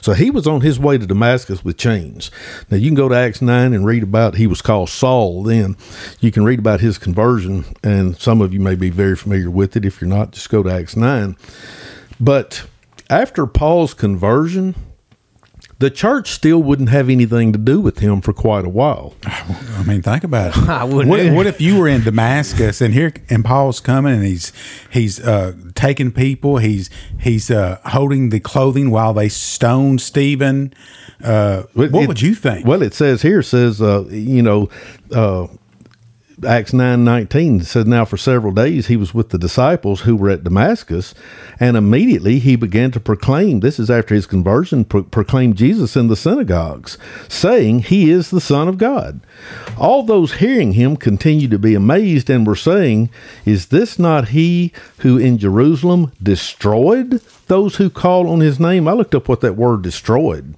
So 0.00 0.12
he 0.12 0.30
was 0.30 0.46
on 0.46 0.60
his 0.60 0.78
way 0.78 0.98
to 0.98 1.06
Damascus 1.06 1.64
with 1.64 1.76
chains. 1.76 2.30
Now 2.70 2.76
you 2.76 2.88
can 2.88 2.94
go 2.94 3.08
to 3.08 3.14
Acts 3.14 3.42
9 3.42 3.72
and 3.72 3.84
read 3.84 4.02
about 4.02 4.36
he 4.36 4.46
was 4.46 4.62
called 4.62 4.88
Saul 4.88 5.42
then. 5.42 5.76
You 6.20 6.30
can 6.30 6.44
read 6.44 6.58
about 6.58 6.80
his 6.80 6.98
conversion 6.98 7.64
and 7.82 8.16
some 8.18 8.40
of 8.40 8.52
you 8.52 8.60
may 8.60 8.74
be 8.74 8.90
very 8.90 9.16
familiar 9.16 9.50
with 9.50 9.76
it. 9.76 9.84
If 9.84 10.00
you're 10.00 10.08
not, 10.08 10.32
just 10.32 10.50
go 10.50 10.62
to 10.62 10.70
Acts 10.70 10.96
9. 10.96 11.36
But 12.20 12.66
after 13.10 13.46
Paul's 13.46 13.94
conversion, 13.94 14.74
the 15.78 15.90
church 15.90 16.30
still 16.30 16.62
wouldn't 16.62 16.88
have 16.88 17.10
anything 17.10 17.52
to 17.52 17.58
do 17.58 17.80
with 17.80 17.98
him 17.98 18.20
for 18.22 18.32
quite 18.32 18.64
a 18.64 18.68
while. 18.68 19.14
I 19.24 19.82
mean, 19.86 20.00
think 20.00 20.24
about 20.24 20.56
it. 20.56 20.62
I 20.68 20.84
wouldn't 20.84 21.08
What, 21.08 21.32
what 21.32 21.46
if 21.46 21.60
you 21.60 21.78
were 21.78 21.88
in 21.88 22.02
Damascus 22.02 22.80
and 22.80 22.94
here 22.94 23.12
and 23.28 23.44
Paul's 23.44 23.80
coming 23.80 24.14
and 24.14 24.24
he's 24.24 24.52
he's 24.90 25.20
uh, 25.20 25.52
taking 25.74 26.12
people, 26.12 26.58
he's 26.58 26.88
he's 27.20 27.50
uh, 27.50 27.78
holding 27.84 28.30
the 28.30 28.40
clothing 28.40 28.90
while 28.90 29.12
they 29.12 29.28
stone 29.28 29.98
Stephen. 29.98 30.72
Uh, 31.22 31.64
what 31.74 31.86
it- 31.94 32.08
would 32.08 32.22
you 32.22 32.34
think? 32.34 32.66
Well, 32.66 32.82
it 32.82 32.94
says 32.94 33.22
here 33.22 33.42
says 33.42 33.82
uh, 33.82 34.04
you 34.10 34.42
know 34.42 34.68
uh, 35.12 35.46
Acts 36.44 36.74
nine 36.74 37.02
nineteen 37.02 37.62
says 37.62 37.86
now 37.86 38.04
for 38.04 38.18
several 38.18 38.52
days 38.52 38.88
he 38.88 38.96
was 38.96 39.14
with 39.14 39.30
the 39.30 39.38
disciples 39.38 40.02
who 40.02 40.14
were 40.14 40.28
at 40.28 40.44
Damascus, 40.44 41.14
and 41.58 41.78
immediately 41.78 42.38
he 42.38 42.56
began 42.56 42.90
to 42.90 43.00
proclaim. 43.00 43.60
This 43.60 43.78
is 43.78 43.90
after 43.90 44.14
his 44.14 44.26
conversion. 44.26 44.84
Pro- 44.84 45.04
proclaim 45.04 45.54
Jesus 45.54 45.96
in 45.96 46.08
the 46.08 46.16
synagogues, 46.16 46.98
saying 47.26 47.84
he 47.84 48.10
is 48.10 48.30
the 48.30 48.40
Son 48.42 48.68
of 48.68 48.76
God. 48.76 49.20
All 49.78 50.02
those 50.02 50.34
hearing 50.34 50.72
him 50.72 50.98
continued 50.98 51.52
to 51.52 51.58
be 51.58 51.74
amazed 51.74 52.28
and 52.28 52.46
were 52.46 52.54
saying, 52.54 53.08
"Is 53.46 53.68
this 53.68 53.98
not 53.98 54.28
he 54.28 54.72
who 54.98 55.16
in 55.16 55.38
Jerusalem 55.38 56.12
destroyed 56.22 57.22
those 57.46 57.76
who 57.76 57.88
call 57.88 58.28
on 58.28 58.40
his 58.40 58.60
name?" 58.60 58.86
I 58.86 58.92
looked 58.92 59.14
up 59.14 59.26
what 59.26 59.40
that 59.40 59.56
word 59.56 59.80
destroyed 59.80 60.54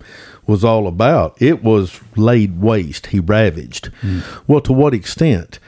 was 0.49 0.65
all 0.65 0.89
about. 0.89 1.41
It 1.41 1.63
was 1.63 2.01
laid 2.17 2.61
waste. 2.61 3.09
He 3.09 3.21
ravaged. 3.21 3.93
Well, 4.47 4.61
to 4.63 4.73
what 4.73 4.95
extent? 4.95 5.59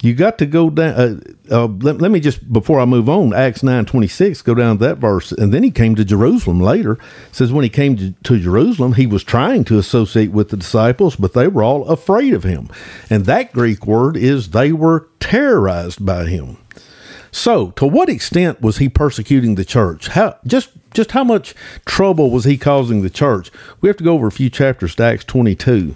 You 0.00 0.14
got 0.14 0.38
to 0.38 0.46
go 0.46 0.70
down. 0.70 0.94
Uh, 1.50 1.54
uh, 1.54 1.66
let, 1.66 2.00
let 2.00 2.10
me 2.10 2.20
just 2.20 2.52
before 2.52 2.78
I 2.78 2.84
move 2.84 3.08
on, 3.08 3.34
Acts 3.34 3.64
nine 3.64 3.84
twenty 3.84 4.06
six. 4.06 4.42
Go 4.42 4.54
down 4.54 4.78
to 4.78 4.84
that 4.84 4.98
verse, 4.98 5.32
and 5.32 5.52
then 5.52 5.64
he 5.64 5.72
came 5.72 5.96
to 5.96 6.04
Jerusalem 6.04 6.60
later. 6.60 6.92
It 6.92 7.00
says 7.32 7.52
when 7.52 7.64
he 7.64 7.68
came 7.68 7.96
to, 7.96 8.12
to 8.12 8.38
Jerusalem, 8.38 8.92
he 8.92 9.06
was 9.06 9.24
trying 9.24 9.64
to 9.64 9.78
associate 9.78 10.30
with 10.30 10.50
the 10.50 10.56
disciples, 10.56 11.16
but 11.16 11.32
they 11.32 11.48
were 11.48 11.64
all 11.64 11.84
afraid 11.88 12.32
of 12.32 12.44
him. 12.44 12.70
And 13.10 13.24
that 13.24 13.52
Greek 13.52 13.86
word 13.86 14.16
is 14.16 14.50
they 14.50 14.72
were 14.72 15.08
terrorized 15.18 16.06
by 16.06 16.26
him. 16.26 16.58
So, 17.32 17.72
to 17.72 17.86
what 17.86 18.08
extent 18.08 18.60
was 18.60 18.78
he 18.78 18.88
persecuting 18.88 19.56
the 19.56 19.64
church? 19.64 20.08
How 20.08 20.38
just 20.46 20.70
just 20.92 21.12
how 21.12 21.24
much 21.24 21.54
trouble 21.84 22.30
was 22.30 22.44
he 22.44 22.56
causing 22.56 23.02
the 23.02 23.10
church? 23.10 23.50
We 23.80 23.88
have 23.88 23.96
to 23.98 24.04
go 24.04 24.14
over 24.14 24.26
a 24.26 24.32
few 24.32 24.50
chapters 24.50 24.94
to 24.96 25.04
Acts 25.04 25.24
22. 25.24 25.94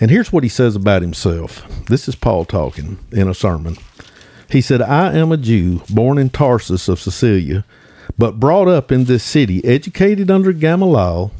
And 0.00 0.10
here's 0.10 0.32
what 0.32 0.42
he 0.42 0.48
says 0.48 0.76
about 0.76 1.02
himself. 1.02 1.66
This 1.86 2.08
is 2.08 2.14
Paul 2.16 2.44
talking 2.44 2.98
in 3.12 3.28
a 3.28 3.34
sermon. 3.34 3.76
He 4.50 4.60
said, 4.60 4.82
I 4.82 5.14
am 5.14 5.32
a 5.32 5.36
Jew 5.36 5.82
born 5.88 6.18
in 6.18 6.30
Tarsus 6.30 6.88
of 6.88 7.00
Cilicia, 7.00 7.64
but 8.18 8.40
brought 8.40 8.68
up 8.68 8.92
in 8.92 9.04
this 9.04 9.24
city, 9.24 9.64
educated 9.64 10.30
under 10.30 10.52
Gamaliel, 10.52 11.32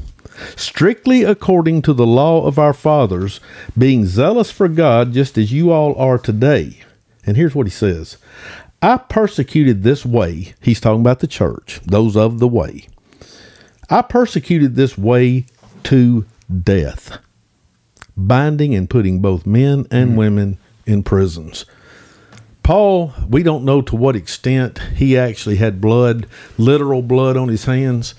strictly 0.57 1.23
according 1.23 1.83
to 1.83 1.93
the 1.93 2.07
law 2.07 2.47
of 2.47 2.59
our 2.59 2.73
fathers, 2.73 3.41
being 3.77 4.07
zealous 4.07 4.51
for 4.51 4.69
God 4.69 5.13
just 5.13 5.37
as 5.37 5.53
you 5.53 5.71
all 5.71 5.95
are 5.97 6.19
today. 6.19 6.79
And 7.27 7.37
here's 7.37 7.55
what 7.55 7.67
he 7.67 7.71
says 7.71 8.19
I 8.85 8.99
persecuted 8.99 9.83
this 9.83 10.05
way. 10.05 10.53
He's 10.61 10.79
talking 10.79 11.01
about 11.01 11.21
the 11.21 11.27
church, 11.27 11.81
those 11.87 12.19
of 12.19 12.39
the 12.39 12.47
way. 12.47 12.87
I 13.89 14.03
persecuted 14.03 14.75
this 14.75 14.99
way 14.99 15.47
to 15.85 16.27
death, 16.63 17.17
binding 18.15 18.75
and 18.75 18.91
putting 18.91 19.21
both 19.21 19.47
men 19.47 19.87
and 19.91 20.11
hmm. 20.11 20.17
women 20.17 20.59
in 20.85 21.03
prisons. 21.03 21.65
Paul, 22.63 23.15
we 23.27 23.43
don't 23.43 23.65
know 23.65 23.81
to 23.81 23.97
what 23.97 24.17
extent 24.17 24.79
he 24.95 25.17
actually 25.17 25.57
had 25.57 25.81
blood, 25.81 26.27
literal 26.59 27.01
blood 27.01 27.39
on 27.39 27.49
his 27.49 27.65
hands, 27.65 28.15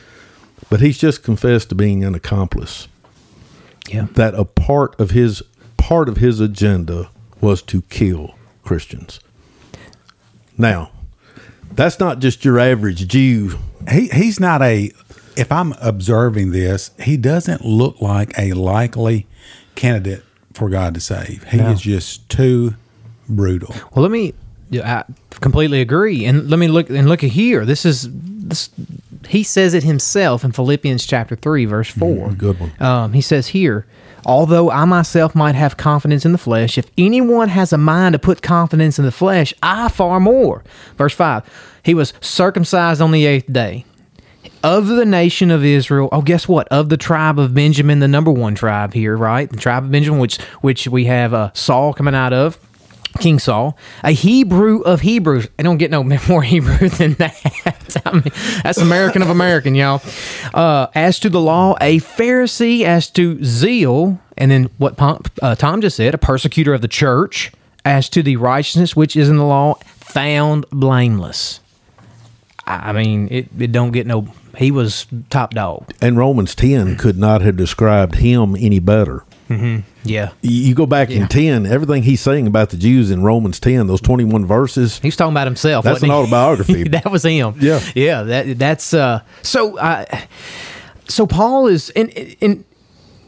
but 0.72 0.82
he's 0.82 0.98
just 0.98 1.22
confessed 1.22 1.70
to 1.70 1.76
being 1.76 2.04
an 2.04 2.16
accomplice. 2.16 2.88
Yeah. 3.88 4.08
That 4.14 4.34
a 4.34 4.46
part 4.46 5.00
of 5.00 5.12
his 5.12 5.44
part 5.78 6.10
of 6.10 6.18
his 6.18 6.40
agenda 6.40 7.12
was 7.40 7.62
to 7.64 7.84
kill 7.84 8.34
Christians. 8.64 9.20
Now, 10.58 10.92
that's 11.72 12.00
not 12.00 12.20
just 12.20 12.46
your 12.46 12.60
average 12.60 13.08
Jew. 13.08 13.58
he 13.92 14.08
he's 14.10 14.40
not 14.40 14.62
a. 14.62 14.92
If 15.36 15.52
I'm 15.52 15.74
observing 15.82 16.52
this, 16.52 16.92
he 17.00 17.18
doesn't 17.18 17.66
look 17.66 18.02
like 18.02 18.38
a 18.40 18.54
likely 18.54 19.28
candidate 19.76 20.24
for 20.54 20.70
God 20.70 20.94
to 20.94 21.02
save. 21.02 21.44
He 21.50 21.58
No. 21.58 21.72
is 21.72 21.82
just 21.82 22.30
too 22.30 22.76
brutal. 23.28 23.76
Well, 23.94 24.04
let 24.04 24.12
me. 24.12 24.34
yeah, 24.70 25.04
I 25.10 25.14
completely 25.42 25.82
agree, 25.82 26.24
and 26.26 26.50
let 26.50 26.58
me 26.58 26.70
look 26.70 26.90
and 26.90 27.10
look 27.10 27.24
at 27.24 27.32
here. 27.32 27.66
This 27.66 27.86
is 27.86 28.08
this. 28.12 28.70
He 29.28 29.44
says 29.44 29.74
it 29.74 29.84
himself 29.84 30.44
in 30.44 30.52
Philippians 30.52 31.06
chapter 31.06 31.36
three, 31.36 31.66
verse 31.66 31.90
four. 31.90 32.32
good 32.32 32.60
one. 32.60 32.72
Um, 32.80 33.14
he 33.14 33.22
says 33.22 33.48
here, 33.48 33.86
although 34.26 34.72
I 34.72 34.86
myself 34.86 35.36
might 35.36 35.56
have 35.56 35.78
confidence 35.78 36.26
in 36.26 36.32
the 36.32 36.38
flesh, 36.38 36.78
if 36.78 36.90
anyone 36.98 37.50
has 37.50 37.74
a 37.74 37.78
mind 37.78 38.14
to 38.14 38.20
put 38.20 38.42
confidence 38.42 39.00
in 39.00 39.06
the 39.06 39.12
flesh, 39.12 39.54
I 39.62 39.90
far 39.90 40.20
more. 40.20 40.64
Verse 40.98 41.14
five. 41.14 41.44
He 41.84 41.94
was 41.94 42.14
circumcised 42.22 43.02
on 43.02 43.12
the 43.12 43.26
eighth 43.26 43.52
day. 43.52 43.86
Of 44.64 44.88
the 44.88 45.06
nation 45.06 45.52
of 45.52 45.64
Israel, 45.64 46.10
oh, 46.12 46.24
guess 46.24 46.48
what? 46.48 46.68
Of 46.70 46.90
the 46.90 46.98
tribe 46.98 47.38
of 47.38 47.54
Benjamin, 47.54 48.00
the 48.00 48.08
number 48.08 48.32
one 48.32 48.56
tribe 48.56 48.94
here, 48.94 49.16
right? 49.16 49.48
The 49.48 49.58
tribe 49.58 49.84
of 49.84 49.92
Benjamin, 49.92 50.20
which 50.20 50.42
which 50.62 50.88
we 50.88 51.06
have 51.06 51.36
uh, 51.36 51.52
Saul 51.54 51.94
coming 51.94 52.16
out 52.16 52.34
of, 52.34 52.60
King 53.20 53.40
Saul, 53.40 53.78
a 54.04 54.12
Hebrew 54.12 54.82
of 54.82 55.02
Hebrews. 55.02 55.48
I 55.58 55.64
don't 55.64 55.78
get 55.78 55.92
no 55.92 56.04
more 56.30 56.44
Hebrew 56.44 56.90
than 56.90 57.14
that. 57.16 58.02
I 58.06 58.12
mean, 58.12 58.24
that's 58.64 58.78
American 58.78 59.22
of 59.22 59.30
American, 59.30 59.76
y'all. 59.76 60.02
Uh, 60.54 60.88
as 60.96 61.20
to 61.20 61.30
the 61.30 61.40
law, 61.40 61.76
a 61.82 62.00
Pharisee. 62.00 62.84
As 62.84 63.10
to 63.12 63.44
zeal, 63.44 64.20
and 64.38 64.52
then 64.52 64.70
what 64.78 64.96
uh, 65.42 65.56
Tom 65.56 65.82
just 65.82 65.98
said, 65.98 66.14
a 66.14 66.18
persecutor 66.18 66.74
of 66.74 66.82
the 66.82 66.88
church. 66.88 67.52
As 67.84 68.10
to 68.10 68.24
the 68.24 68.36
righteousness 68.38 68.96
which 68.96 69.16
is 69.16 69.30
in 69.30 69.38
the 69.38 69.46
law, 69.46 69.76
found 69.76 70.66
blameless. 70.72 71.60
I 72.66 72.94
mean, 72.94 73.28
it, 73.30 73.48
it 73.60 73.72
don't 73.72 73.92
get 73.92 74.08
no. 74.08 74.28
He 74.58 74.72
was 74.72 75.06
top 75.30 75.54
dog. 75.54 75.94
And 76.02 76.18
Romans 76.18 76.56
10 76.56 76.98
could 76.98 77.18
not 77.18 77.42
have 77.42 77.58
described 77.58 78.16
him 78.16 78.56
any 78.56 78.80
better. 78.80 79.24
Yeah, 79.50 80.32
You- 80.42 80.76
go 80.76 80.86
back 80.86 81.10
in 81.10 81.28
10, 81.28 81.66
everything 81.66 82.04
he's 82.04 82.22
saying 82.22 82.48
about 82.48 82.70
the 82.70 82.78
Jews 82.78 83.12
in 83.12 83.24
Romans 83.24 83.60
10, 83.60 83.88
those 83.88 84.02
21 84.02 84.46
verses, 84.46 85.00
he 85.00 85.08
was 85.08 85.16
talking 85.16 85.34
about 85.34 85.48
himself. 85.48 85.86
That's 85.86 86.02
an 86.02 86.10
he? 86.10 86.12
autobiography. 86.12 86.84
that 86.90 87.12
was 87.12 87.24
him. 87.24 87.56
Yeah. 87.60 87.80
yeah. 87.94 88.24
That 88.24 88.60
that's 88.60 88.94
uh. 88.94 89.22
So 89.42 89.80
I, 89.80 90.28
so 91.08 91.26
Paul 91.28 91.68
is 91.68 91.90
and 91.92 92.12
and 92.42 92.66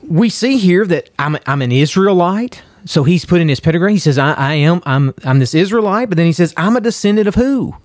we 0.08 0.30
see 0.30 0.58
here 0.58 0.86
that 0.86 1.10
I'm 1.20 1.38
I'm 1.46 1.62
an 1.62 1.72
Israelite. 1.72 2.62
So 2.86 3.04
he's 3.04 3.26
put 3.26 3.42
in 3.42 3.50
his 3.50 3.60
pedigree. 3.60 3.94
He 3.94 4.00
says 4.00 4.18
I, 4.18 4.34
I 4.34 4.54
am 4.56 4.82
I'm 4.86 5.14
I'm 5.24 5.40
this 5.40 5.54
Israelite, 5.54 6.10
but 6.10 6.16
then 6.18 6.26
he 6.26 6.34
says 6.34 6.54
I'm 6.58 6.76
a 6.76 6.82
descendant 6.82 7.28
of 7.28 7.36
who? 7.36 7.76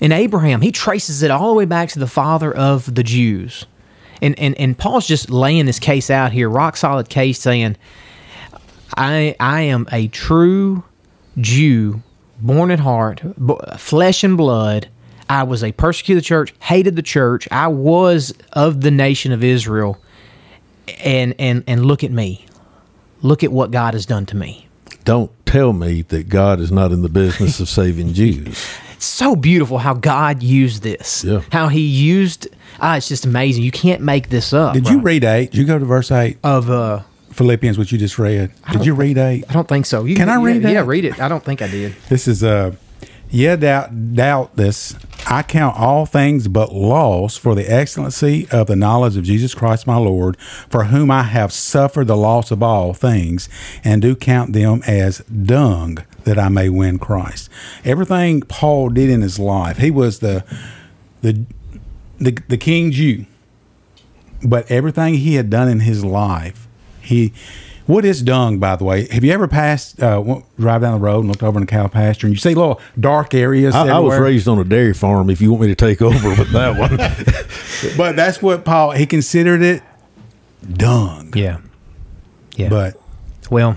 In 0.00 0.12
Abraham. 0.12 0.60
He 0.60 0.72
traces 0.72 1.22
it 1.22 1.30
all 1.30 1.48
the 1.50 1.54
way 1.54 1.64
back 1.66 1.88
to 1.90 1.98
the 1.98 2.06
father 2.06 2.54
of 2.54 2.94
the 2.94 3.02
Jews. 3.02 3.66
And 4.22 4.38
and 4.38 4.58
and 4.58 4.76
Paul's 4.76 5.06
just 5.06 5.30
laying 5.30 5.66
this 5.66 5.78
case 5.78 6.10
out 6.10 6.32
here, 6.32 6.48
rock 6.48 6.76
solid 6.76 7.08
case, 7.08 7.40
saying 7.40 7.76
I 8.96 9.34
I 9.40 9.62
am 9.62 9.88
a 9.92 10.08
true 10.08 10.84
Jew, 11.38 12.02
born 12.40 12.70
at 12.70 12.80
heart, 12.80 13.22
b- 13.44 13.54
flesh 13.76 14.24
and 14.24 14.36
blood. 14.36 14.88
I 15.28 15.44
was 15.44 15.62
a 15.62 15.72
persecuted 15.72 16.24
church, 16.24 16.52
hated 16.60 16.96
the 16.96 17.02
church. 17.02 17.46
I 17.52 17.68
was 17.68 18.34
of 18.52 18.80
the 18.80 18.90
nation 18.90 19.32
of 19.32 19.44
Israel. 19.44 19.98
And 21.04 21.34
and 21.38 21.62
and 21.66 21.86
look 21.86 22.02
at 22.02 22.10
me. 22.10 22.44
Look 23.22 23.44
at 23.44 23.52
what 23.52 23.70
God 23.70 23.94
has 23.94 24.06
done 24.06 24.26
to 24.26 24.36
me. 24.36 24.66
Don't 25.04 25.30
tell 25.46 25.72
me 25.72 26.02
that 26.02 26.28
God 26.28 26.60
is 26.60 26.72
not 26.72 26.92
in 26.92 27.02
the 27.02 27.08
business 27.08 27.60
of 27.60 27.68
saving 27.68 28.12
Jews. 28.12 28.66
It's 28.94 29.04
so 29.04 29.36
beautiful 29.36 29.78
how 29.78 29.94
God 29.94 30.42
used 30.42 30.82
this. 30.82 31.24
Yeah. 31.24 31.42
How 31.52 31.68
he 31.68 31.80
used 31.80 32.48
ah, 32.80 32.96
it's 32.96 33.08
just 33.08 33.24
amazing. 33.24 33.62
You 33.62 33.70
can't 33.70 34.02
make 34.02 34.28
this 34.28 34.52
up. 34.52 34.74
Did 34.74 34.88
you 34.88 35.00
read 35.00 35.24
eight? 35.24 35.50
Did 35.50 35.58
you 35.58 35.66
go 35.66 35.78
to 35.78 35.84
verse 35.84 36.10
eight? 36.10 36.38
of 36.42 36.70
uh 36.70 37.02
Philippians, 37.32 37.78
what 37.78 37.92
you 37.92 37.98
just 37.98 38.18
read. 38.18 38.50
Did 38.72 38.84
you 38.84 38.94
read 38.94 39.16
eight? 39.16 39.44
I 39.48 39.52
don't 39.52 39.68
think 39.68 39.86
so. 39.86 40.04
You 40.04 40.16
Can 40.16 40.28
I 40.28 40.36
read 40.42 40.56
yeah, 40.56 40.60
that? 40.62 40.72
Yeah, 40.72 40.84
read 40.84 41.04
it. 41.04 41.20
I 41.20 41.28
don't 41.28 41.44
think 41.44 41.62
I 41.62 41.68
did. 41.68 41.94
This 42.08 42.26
is 42.26 42.42
uh 42.42 42.74
yeah, 43.30 43.54
doubt 43.54 44.14
doubt 44.14 44.56
this. 44.56 44.96
I 45.26 45.42
count 45.42 45.76
all 45.78 46.06
things 46.06 46.48
but 46.48 46.74
loss 46.74 47.36
for 47.36 47.54
the 47.54 47.70
excellency 47.72 48.48
of 48.50 48.66
the 48.66 48.74
knowledge 48.74 49.16
of 49.16 49.22
Jesus 49.22 49.54
Christ 49.54 49.86
my 49.86 49.96
Lord, 49.96 50.36
for 50.40 50.84
whom 50.84 51.10
I 51.10 51.22
have 51.22 51.52
suffered 51.52 52.08
the 52.08 52.16
loss 52.16 52.50
of 52.50 52.62
all 52.62 52.92
things, 52.94 53.48
and 53.84 54.02
do 54.02 54.16
count 54.16 54.52
them 54.52 54.82
as 54.86 55.18
dung 55.20 55.98
that 56.24 56.38
I 56.38 56.48
may 56.48 56.68
win 56.68 56.98
Christ. 56.98 57.48
Everything 57.84 58.40
Paul 58.42 58.88
did 58.88 59.08
in 59.08 59.22
his 59.22 59.38
life, 59.38 59.78
he 59.78 59.90
was 59.90 60.18
the 60.18 60.44
the 61.22 61.44
the, 62.20 62.38
the 62.48 62.56
king 62.56 62.92
Jew. 62.92 63.26
But 64.42 64.70
everything 64.70 65.14
he 65.14 65.34
had 65.34 65.50
done 65.50 65.68
in 65.68 65.80
his 65.80 66.04
life, 66.04 66.66
he 67.02 67.32
what 67.90 68.04
is 68.04 68.22
dung, 68.22 68.58
by 68.60 68.76
the 68.76 68.84
way? 68.84 69.08
Have 69.08 69.24
you 69.24 69.32
ever 69.32 69.48
passed, 69.48 70.00
uh, 70.00 70.22
drive 70.56 70.82
down 70.82 71.00
the 71.00 71.04
road 71.04 71.20
and 71.20 71.28
looked 71.28 71.42
over 71.42 71.58
in 71.58 71.66
the 71.66 71.70
cow 71.70 71.88
pasture 71.88 72.28
and 72.28 72.32
you 72.34 72.38
see 72.38 72.54
little 72.54 72.80
dark 72.98 73.34
areas? 73.34 73.74
I, 73.74 73.88
I 73.88 73.98
was 73.98 74.16
raised 74.16 74.46
on 74.46 74.60
a 74.60 74.64
dairy 74.64 74.94
farm. 74.94 75.28
If 75.28 75.40
you 75.40 75.50
want 75.50 75.62
me 75.62 75.68
to 75.68 75.74
take 75.74 76.00
over 76.00 76.28
with 76.28 76.52
that 76.52 76.78
one, 77.88 77.96
but 77.96 78.14
that's 78.14 78.40
what 78.40 78.64
Paul 78.64 78.92
he 78.92 79.06
considered 79.06 79.60
it 79.62 79.82
dung. 80.72 81.32
Yeah. 81.34 81.58
Yeah. 82.56 82.68
But 82.68 83.00
well, 83.50 83.76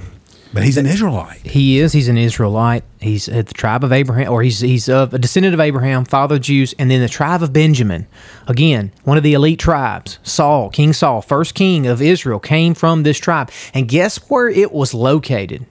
but 0.53 0.63
he's 0.63 0.77
an 0.77 0.85
Israelite. 0.85 1.39
he 1.45 1.79
is. 1.79 1.93
He's 1.93 2.07
an 2.07 2.17
Israelite. 2.17 2.83
He's 3.01 3.27
at 3.27 3.47
the 3.47 3.53
tribe 3.53 3.83
of 3.83 3.91
Abraham, 3.91 4.31
or 4.31 4.43
he's 4.43 4.59
he's 4.59 4.87
of 4.87 5.13
a 5.13 5.19
descendant 5.19 5.53
of 5.53 5.59
Abraham, 5.59 6.05
father 6.05 6.35
of 6.35 6.41
Jews, 6.41 6.73
and 6.77 6.89
then 6.91 7.01
the 7.01 7.09
tribe 7.09 7.41
of 7.41 7.51
Benjamin. 7.51 8.07
Again, 8.47 8.91
one 9.03 9.17
of 9.17 9.23
the 9.23 9.33
elite 9.33 9.59
tribes. 9.59 10.19
Saul, 10.23 10.69
King 10.69 10.93
Saul, 10.93 11.21
first 11.21 11.55
king 11.55 11.87
of 11.87 12.01
Israel, 12.01 12.39
came 12.39 12.73
from 12.73 13.03
this 13.03 13.17
tribe. 13.17 13.51
And 13.73 13.87
guess 13.87 14.17
where 14.29 14.47
it 14.47 14.71
was 14.71 14.93
located? 14.93 15.65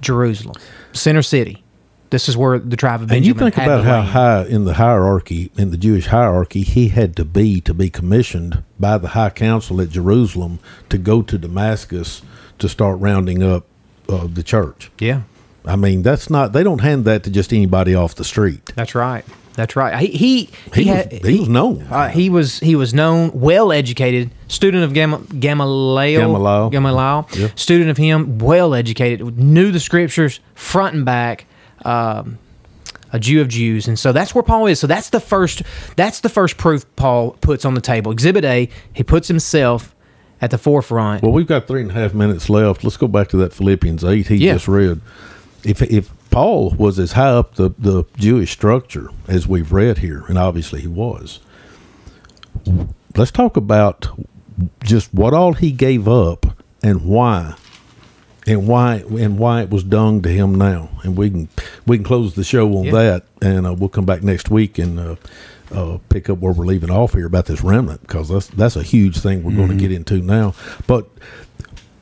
Jerusalem, 0.00 0.56
center 0.92 1.22
city. 1.22 1.62
This 2.10 2.28
is 2.28 2.36
where 2.36 2.60
the 2.60 2.76
tribe 2.76 3.02
of 3.02 3.08
Benjamin. 3.08 3.16
and 3.16 3.26
you 3.26 3.34
think 3.34 3.54
had 3.56 3.66
about 3.66 3.84
how 3.84 3.98
land. 3.98 4.08
high 4.10 4.44
in 4.44 4.64
the 4.66 4.74
hierarchy, 4.74 5.50
in 5.56 5.72
the 5.72 5.76
Jewish 5.76 6.06
hierarchy, 6.06 6.62
he 6.62 6.88
had 6.88 7.16
to 7.16 7.24
be 7.24 7.60
to 7.62 7.74
be 7.74 7.90
commissioned 7.90 8.62
by 8.78 8.98
the 8.98 9.08
high 9.08 9.30
council 9.30 9.80
at 9.80 9.88
Jerusalem 9.90 10.60
to 10.90 10.98
go 10.98 11.22
to 11.22 11.36
Damascus 11.38 12.22
to 12.58 12.68
start 12.68 12.98
rounding 13.00 13.42
up 13.42 13.64
uh, 14.08 14.26
the 14.26 14.42
church. 14.42 14.90
Yeah, 14.98 15.22
I 15.64 15.76
mean, 15.76 16.02
that's 16.02 16.28
not. 16.30 16.52
They 16.52 16.62
don't 16.62 16.80
hand 16.80 17.04
that 17.06 17.24
to 17.24 17.30
just 17.30 17.52
anybody 17.52 17.94
off 17.94 18.14
the 18.14 18.24
street. 18.24 18.72
that's 18.74 18.94
right. 18.94 19.24
That's 19.54 19.76
right. 19.76 19.96
He 20.00 20.08
he 20.08 20.48
He, 20.74 20.84
had- 20.84 21.12
was, 21.12 21.20
he 21.28 21.38
was 21.38 21.48
known. 21.48 21.82
Uh, 21.88 22.08
he 22.08 22.28
was 22.28 22.58
he 22.58 22.74
was 22.74 22.92
known, 22.92 23.30
well 23.34 23.70
educated, 23.70 24.32
student 24.48 24.82
of 24.82 24.92
Gam- 24.94 25.26
Gamaliel. 25.38 26.20
Gamaliel. 26.22 26.70
Gamaliel. 26.70 27.28
Yeah. 27.34 27.48
Student 27.54 27.90
of 27.90 27.96
him, 27.96 28.38
well 28.38 28.74
educated, 28.74 29.38
knew 29.38 29.70
the 29.70 29.78
scriptures 29.78 30.40
front 30.56 30.96
and 30.96 31.04
back. 31.04 31.46
Um, 31.84 32.38
a 33.12 33.18
Jew 33.20 33.40
of 33.40 33.46
Jews, 33.46 33.86
and 33.86 33.96
so 33.96 34.10
that's 34.10 34.34
where 34.34 34.42
Paul 34.42 34.66
is. 34.66 34.80
So 34.80 34.88
that's 34.88 35.10
the 35.10 35.20
first. 35.20 35.62
That's 35.94 36.18
the 36.18 36.28
first 36.28 36.56
proof 36.56 36.84
Paul 36.96 37.36
puts 37.40 37.64
on 37.64 37.74
the 37.74 37.80
table. 37.80 38.10
Exhibit 38.10 38.44
A. 38.44 38.68
He 38.92 39.04
puts 39.04 39.28
himself 39.28 39.94
at 40.40 40.50
the 40.50 40.58
forefront. 40.58 41.22
Well, 41.22 41.32
we've 41.32 41.46
got 41.46 41.66
three 41.66 41.82
and 41.82 41.90
a 41.90 41.94
half 41.94 42.14
minutes 42.14 42.48
left. 42.50 42.84
Let's 42.84 42.96
go 42.96 43.08
back 43.08 43.28
to 43.28 43.36
that 43.38 43.52
Philippians 43.52 44.04
eight 44.04 44.28
he 44.28 44.36
Yeah. 44.36 44.54
just 44.54 44.68
read. 44.68 45.00
If 45.64 45.80
if 45.82 46.10
Paul 46.30 46.70
was 46.76 46.98
as 46.98 47.12
high 47.12 47.30
up 47.30 47.54
the, 47.54 47.70
the 47.78 48.04
Jewish 48.18 48.50
structure 48.52 49.08
as 49.28 49.46
we've 49.46 49.72
read 49.72 49.98
here, 49.98 50.24
and 50.28 50.36
obviously 50.36 50.80
he 50.80 50.88
was, 50.88 51.40
let's 53.16 53.30
talk 53.30 53.56
about 53.56 54.08
just 54.82 55.12
what 55.14 55.32
all 55.34 55.52
he 55.54 55.70
gave 55.72 56.08
up 56.08 56.46
and 56.82 57.04
why. 57.04 57.54
And 58.46 58.68
why 58.68 58.96
and 58.96 59.38
why 59.38 59.62
it 59.62 59.70
was 59.70 59.82
dung 59.84 60.20
to 60.20 60.28
him 60.28 60.54
now, 60.56 60.90
and 61.02 61.16
we 61.16 61.30
can 61.30 61.48
we 61.86 61.96
can 61.96 62.04
close 62.04 62.34
the 62.34 62.44
show 62.44 62.76
on 62.76 62.84
Yeah. 62.84 62.90
that, 62.92 63.24
and 63.40 63.66
uh, 63.66 63.72
we'll 63.72 63.88
come 63.88 64.04
back 64.04 64.22
next 64.22 64.50
week 64.50 64.78
and 64.78 65.00
uh, 65.00 65.16
uh, 65.74 65.98
pick 66.08 66.30
up 66.30 66.38
where 66.38 66.52
we're 66.52 66.66
leaving 66.66 66.90
off 66.90 67.12
here 67.12 67.26
about 67.26 67.46
this 67.46 67.62
remnant 67.62 68.02
because 68.02 68.28
that's 68.28 68.46
that's 68.48 68.76
a 68.76 68.82
huge 68.82 69.18
thing 69.18 69.42
we're 69.42 69.54
going 69.54 69.68
to 69.68 69.74
get 69.76 69.92
into 69.92 70.18
now. 70.18 70.54
But 70.86 71.08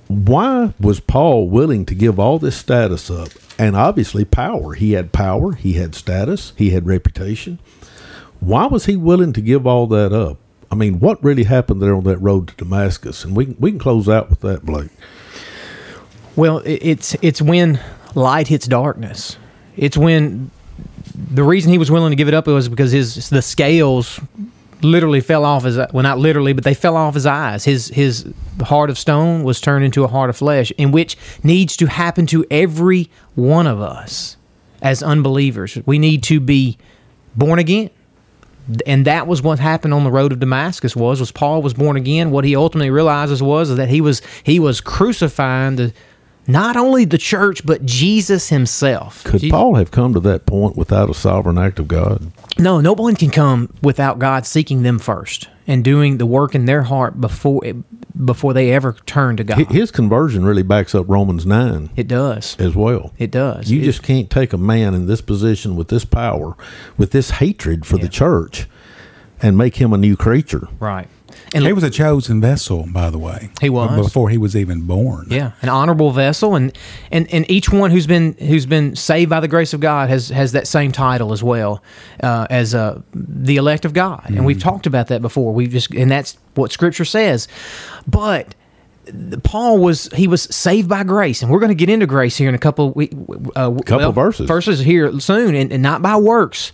why 0.08 0.74
was 0.78 1.00
Paul 1.00 1.48
willing 1.48 1.86
to 1.86 1.94
give 1.94 2.18
all 2.18 2.38
this 2.38 2.56
status 2.56 3.10
up? 3.10 3.28
And 3.58 3.76
obviously, 3.76 4.24
power. 4.24 4.74
He 4.74 4.92
had 4.92 5.12
power, 5.12 5.52
he 5.52 5.74
had 5.74 5.94
status, 5.94 6.52
he 6.56 6.70
had 6.70 6.86
reputation. 6.86 7.58
Why 8.40 8.66
was 8.66 8.86
he 8.86 8.96
willing 8.96 9.32
to 9.34 9.40
give 9.40 9.66
all 9.66 9.86
that 9.88 10.12
up? 10.12 10.38
I 10.70 10.74
mean, 10.74 11.00
what 11.00 11.22
really 11.22 11.44
happened 11.44 11.80
there 11.80 11.94
on 11.94 12.04
that 12.04 12.18
road 12.18 12.48
to 12.48 12.56
Damascus? 12.56 13.24
And 13.24 13.36
we 13.36 13.46
can, 13.46 13.56
we 13.58 13.70
can 13.70 13.78
close 13.78 14.08
out 14.08 14.30
with 14.30 14.40
that, 14.40 14.64
Blake. 14.64 14.90
Well, 16.34 16.62
it's 16.64 17.14
it's 17.20 17.42
when 17.42 17.78
light 18.14 18.48
hits 18.48 18.66
darkness. 18.66 19.36
It's 19.76 19.96
when 19.96 20.50
the 21.14 21.44
reason 21.44 21.70
he 21.70 21.78
was 21.78 21.90
willing 21.90 22.10
to 22.10 22.16
give 22.16 22.28
it 22.28 22.34
up 22.34 22.46
was 22.46 22.68
because 22.68 22.92
his 22.92 23.30
the 23.30 23.42
scales 23.42 24.20
literally 24.82 25.20
fell 25.20 25.44
off 25.44 25.64
his 25.64 25.76
well 25.76 26.02
not 26.02 26.18
literally 26.18 26.52
but 26.52 26.64
they 26.64 26.74
fell 26.74 26.96
off 26.96 27.14
his 27.14 27.26
eyes. 27.26 27.64
His 27.64 27.88
his 27.88 28.32
heart 28.62 28.90
of 28.90 28.98
stone 28.98 29.44
was 29.44 29.60
turned 29.60 29.84
into 29.84 30.04
a 30.04 30.08
heart 30.08 30.30
of 30.30 30.36
flesh 30.36 30.72
in 30.78 30.92
which 30.92 31.16
needs 31.42 31.76
to 31.78 31.86
happen 31.86 32.26
to 32.26 32.44
every 32.50 33.10
one 33.34 33.66
of 33.66 33.80
us 33.80 34.36
as 34.80 35.02
unbelievers. 35.02 35.78
We 35.86 35.98
need 35.98 36.22
to 36.24 36.40
be 36.40 36.78
born 37.36 37.58
again. 37.58 37.90
And 38.86 39.04
that 39.06 39.26
was 39.26 39.42
what 39.42 39.58
happened 39.58 39.92
on 39.92 40.04
the 40.04 40.10
road 40.10 40.32
of 40.32 40.38
Damascus 40.38 40.94
was 40.94 41.18
was 41.18 41.32
Paul 41.32 41.62
was 41.62 41.74
born 41.74 41.96
again. 41.96 42.30
What 42.30 42.44
he 42.44 42.54
ultimately 42.54 42.90
realizes 42.90 43.42
was 43.42 43.74
that 43.76 43.88
he 43.88 44.00
was 44.00 44.22
he 44.44 44.60
was 44.60 44.80
crucifying 44.80 45.76
the 45.76 45.92
not 46.46 46.76
only 46.76 47.04
the 47.04 47.18
church 47.18 47.64
but 47.64 47.84
Jesus 47.86 48.48
himself 48.48 49.22
Could 49.24 49.40
Je- 49.42 49.50
Paul 49.50 49.76
have 49.76 49.90
come 49.90 50.12
to 50.14 50.20
that 50.20 50.44
point 50.46 50.76
without 50.76 51.08
a 51.10 51.14
sovereign 51.14 51.58
act 51.58 51.78
of 51.78 51.88
God? 51.88 52.32
no 52.58 52.80
no 52.80 52.92
one 52.92 53.14
can 53.16 53.30
come 53.30 53.72
without 53.82 54.18
God 54.18 54.44
seeking 54.46 54.82
them 54.82 54.98
first 54.98 55.48
and 55.66 55.84
doing 55.84 56.18
the 56.18 56.26
work 56.26 56.54
in 56.54 56.64
their 56.64 56.82
heart 56.82 57.20
before 57.20 57.62
before 58.24 58.52
they 58.52 58.72
ever 58.72 58.94
turn 59.06 59.36
to 59.38 59.44
God 59.44 59.58
His 59.70 59.90
conversion 59.90 60.44
really 60.44 60.62
backs 60.62 60.94
up 60.94 61.06
Romans 61.08 61.46
9 61.46 61.90
it 61.96 62.08
does 62.08 62.56
as 62.58 62.74
well. 62.74 63.12
it 63.18 63.30
does 63.30 63.70
You 63.70 63.80
It- 63.80 63.84
just 63.84 64.02
can't 64.02 64.28
take 64.28 64.52
a 64.52 64.58
man 64.58 64.94
in 64.94 65.06
this 65.06 65.20
position 65.20 65.76
with 65.76 65.88
this 65.88 66.04
power, 66.04 66.56
with 66.98 67.12
this 67.12 67.30
hatred 67.30 67.86
for 67.86 67.96
Yeah. 67.96 68.02
the 68.02 68.08
church, 68.08 68.68
and 69.40 69.56
make 69.56 69.76
him 69.76 69.92
a 69.92 69.98
new 69.98 70.16
creature. 70.16 70.68
right 70.78 71.08
and 71.54 71.64
He 71.64 71.72
was 71.72 71.84
a 71.84 71.90
chosen 71.90 72.40
vessel, 72.40 72.86
by 72.90 73.10
the 73.10 73.18
way. 73.18 73.50
He 73.60 73.68
was. 73.68 74.06
before 74.06 74.30
he 74.30 74.38
was 74.38 74.56
even 74.56 74.82
born. 74.82 75.26
Yeah, 75.30 75.52
an 75.62 75.68
honorable 75.68 76.10
vessel, 76.10 76.54
and 76.54 76.76
and 77.10 77.32
and 77.32 77.50
each 77.50 77.70
one 77.70 77.90
who's 77.90 78.06
been 78.06 78.34
who's 78.34 78.66
been 78.66 78.96
saved 78.96 79.30
by 79.30 79.40
the 79.40 79.48
grace 79.48 79.72
of 79.72 79.80
God 79.80 80.08
has 80.08 80.28
has 80.30 80.52
that 80.52 80.66
same 80.66 80.92
title 80.92 81.32
as 81.32 81.42
well 81.42 81.82
uh, 82.22 82.46
as 82.50 82.74
uh, 82.74 83.00
the 83.14 83.56
elect 83.56 83.84
of 83.84 83.92
God, 83.92 84.24
and 84.28 84.44
we've 84.44 84.60
talked 84.60 84.86
about 84.86 85.08
that 85.08 85.22
before. 85.22 85.52
We 85.52 85.66
just 85.66 85.90
and 85.92 86.10
that's 86.10 86.36
what 86.54 86.72
Scripture 86.72 87.04
says, 87.04 87.48
but. 88.06 88.54
Paul 89.42 89.78
was 89.78 90.08
he 90.14 90.28
was 90.28 90.42
saved 90.42 90.88
by 90.88 91.02
grace, 91.02 91.42
and 91.42 91.50
we're 91.50 91.58
going 91.58 91.70
to 91.70 91.74
get 91.74 91.90
into 91.90 92.06
grace 92.06 92.36
here 92.36 92.48
in 92.48 92.54
a 92.54 92.58
couple 92.58 92.92
we 92.92 93.10
uh, 93.56 93.74
Couple 93.84 94.12
verses. 94.12 94.46
verses 94.46 94.78
here 94.78 95.18
soon, 95.18 95.56
and, 95.56 95.72
and 95.72 95.82
not 95.82 96.02
by 96.02 96.14
works, 96.16 96.70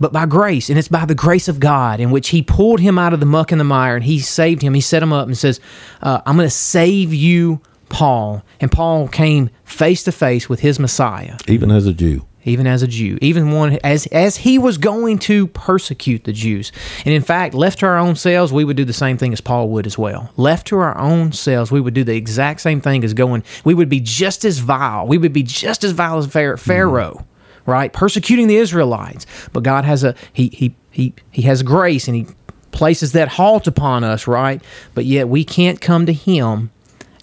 but 0.00 0.12
by 0.12 0.26
grace. 0.26 0.68
And 0.70 0.78
it's 0.78 0.88
by 0.88 1.04
the 1.04 1.14
grace 1.14 1.46
of 1.46 1.60
God 1.60 2.00
in 2.00 2.10
which 2.10 2.30
He 2.30 2.42
pulled 2.42 2.80
him 2.80 2.98
out 2.98 3.12
of 3.12 3.20
the 3.20 3.26
muck 3.26 3.52
and 3.52 3.60
the 3.60 3.64
mire 3.64 3.94
and 3.94 4.04
He 4.04 4.18
saved 4.18 4.62
him. 4.62 4.74
He 4.74 4.80
set 4.80 5.02
him 5.02 5.12
up 5.12 5.26
and 5.26 5.36
says, 5.38 5.60
uh, 6.02 6.20
I'm 6.26 6.36
going 6.36 6.46
to 6.46 6.50
save 6.54 7.12
you, 7.14 7.60
Paul. 7.90 8.42
And 8.60 8.72
Paul 8.72 9.08
came 9.08 9.50
face 9.64 10.02
to 10.04 10.12
face 10.12 10.48
with 10.48 10.60
his 10.60 10.78
Messiah, 10.78 11.36
Even 11.46 11.70
as 11.70 11.86
a 11.86 11.92
Jew. 11.92 12.26
even 12.44 12.66
as 12.66 12.82
a 12.82 12.86
Jew, 12.88 13.18
even 13.20 13.52
one 13.52 13.78
as 13.84 14.06
as 14.06 14.38
he 14.38 14.58
was 14.58 14.78
going 14.78 15.18
to 15.20 15.46
persecute 15.48 16.24
the 16.24 16.32
Jews. 16.32 16.72
And 17.04 17.12
in 17.14 17.20
fact, 17.22 17.52
left 17.54 17.80
to 17.80 17.86
our 17.86 17.98
own 17.98 18.16
selves, 18.16 18.50
we 18.52 18.64
would 18.64 18.76
do 18.78 18.84
the 18.86 18.92
same 18.94 19.18
thing 19.18 19.32
as 19.34 19.40
Paul 19.42 19.68
would 19.70 19.86
as 19.86 19.98
well. 19.98 20.30
Left 20.38 20.66
to 20.68 20.78
our 20.78 20.96
own 20.96 21.32
selves, 21.32 21.70
we 21.70 21.80
would 21.82 21.92
do 21.94 22.02
the 22.04 22.16
exact 22.16 22.60
same 22.62 22.80
thing 22.80 23.04
as 23.04 23.12
going. 23.12 23.42
We 23.64 23.74
would 23.74 23.88
be 23.90 24.00
just 24.00 24.44
as 24.46 24.58
vile. 24.58 25.06
We 25.06 25.18
would 25.18 25.32
be 25.34 25.42
just 25.42 25.84
as 25.84 25.92
vile 25.92 26.18
as 26.18 26.26
Phar- 26.26 26.56
Pharaoh, 26.56 27.26
right? 27.66 27.92
Persecuting 27.92 28.46
the 28.48 28.56
Israelites. 28.56 29.26
But 29.52 29.62
God 29.62 29.84
has 29.84 30.04
a 30.04 30.14
he 30.32 30.48
he 30.48 30.74
he 30.90 31.14
he 31.30 31.42
has 31.42 31.62
grace 31.62 32.08
and 32.08 32.16
he 32.16 32.26
places 32.72 33.12
that 33.12 33.28
halt 33.28 33.66
upon 33.66 34.04
us, 34.04 34.26
right? 34.26 34.62
But 34.94 35.04
yet 35.04 35.28
we 35.28 35.44
can't 35.44 35.80
come 35.80 36.06
to 36.06 36.12
him 36.12 36.70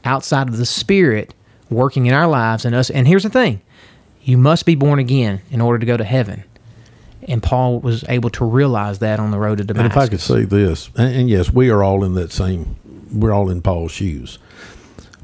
outside 0.03 0.47
of 0.49 0.57
the 0.57 0.65
spirit 0.65 1.33
working 1.69 2.05
in 2.05 2.13
our 2.13 2.27
lives 2.27 2.65
and 2.65 2.75
us. 2.75 2.89
And 2.89 3.07
here's 3.07 3.23
the 3.23 3.29
thing 3.29 3.61
you 4.23 4.37
must 4.37 4.65
be 4.65 4.75
born 4.75 4.99
again 4.99 5.41
in 5.51 5.61
order 5.61 5.79
to 5.79 5.85
go 5.85 5.95
to 5.97 6.03
heaven. 6.03 6.43
and 7.29 7.41
Paul 7.41 7.79
was 7.79 8.03
able 8.09 8.29
to 8.31 8.45
realize 8.45 8.99
that 8.99 9.19
on 9.19 9.31
the 9.31 9.39
road 9.39 9.57
to 9.57 9.61
And 9.61 9.67
Damascus. 9.69 9.95
if 9.95 9.97
I 9.97 10.07
could 10.07 10.21
say 10.21 10.43
this, 10.45 10.89
and, 10.97 11.13
and 11.15 11.29
yes, 11.29 11.51
we 11.51 11.69
are 11.69 11.83
all 11.83 12.03
in 12.03 12.13
that 12.15 12.31
same, 12.31 12.75
we're 13.11 13.31
all 13.33 13.49
in 13.49 13.61
Paul's 13.61 13.91
shoes. 13.93 14.37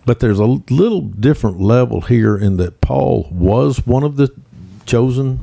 But 0.06 0.20
there's 0.20 0.40
a 0.40 0.46
little 0.46 1.02
different 1.02 1.62
level 1.62 2.02
here 2.02 2.38
in 2.38 2.58
that 2.58 2.82
Paul 2.82 3.28
was 3.32 3.86
one 3.86 4.04
of 4.04 4.16
the 4.18 4.34
chosen 4.86 5.40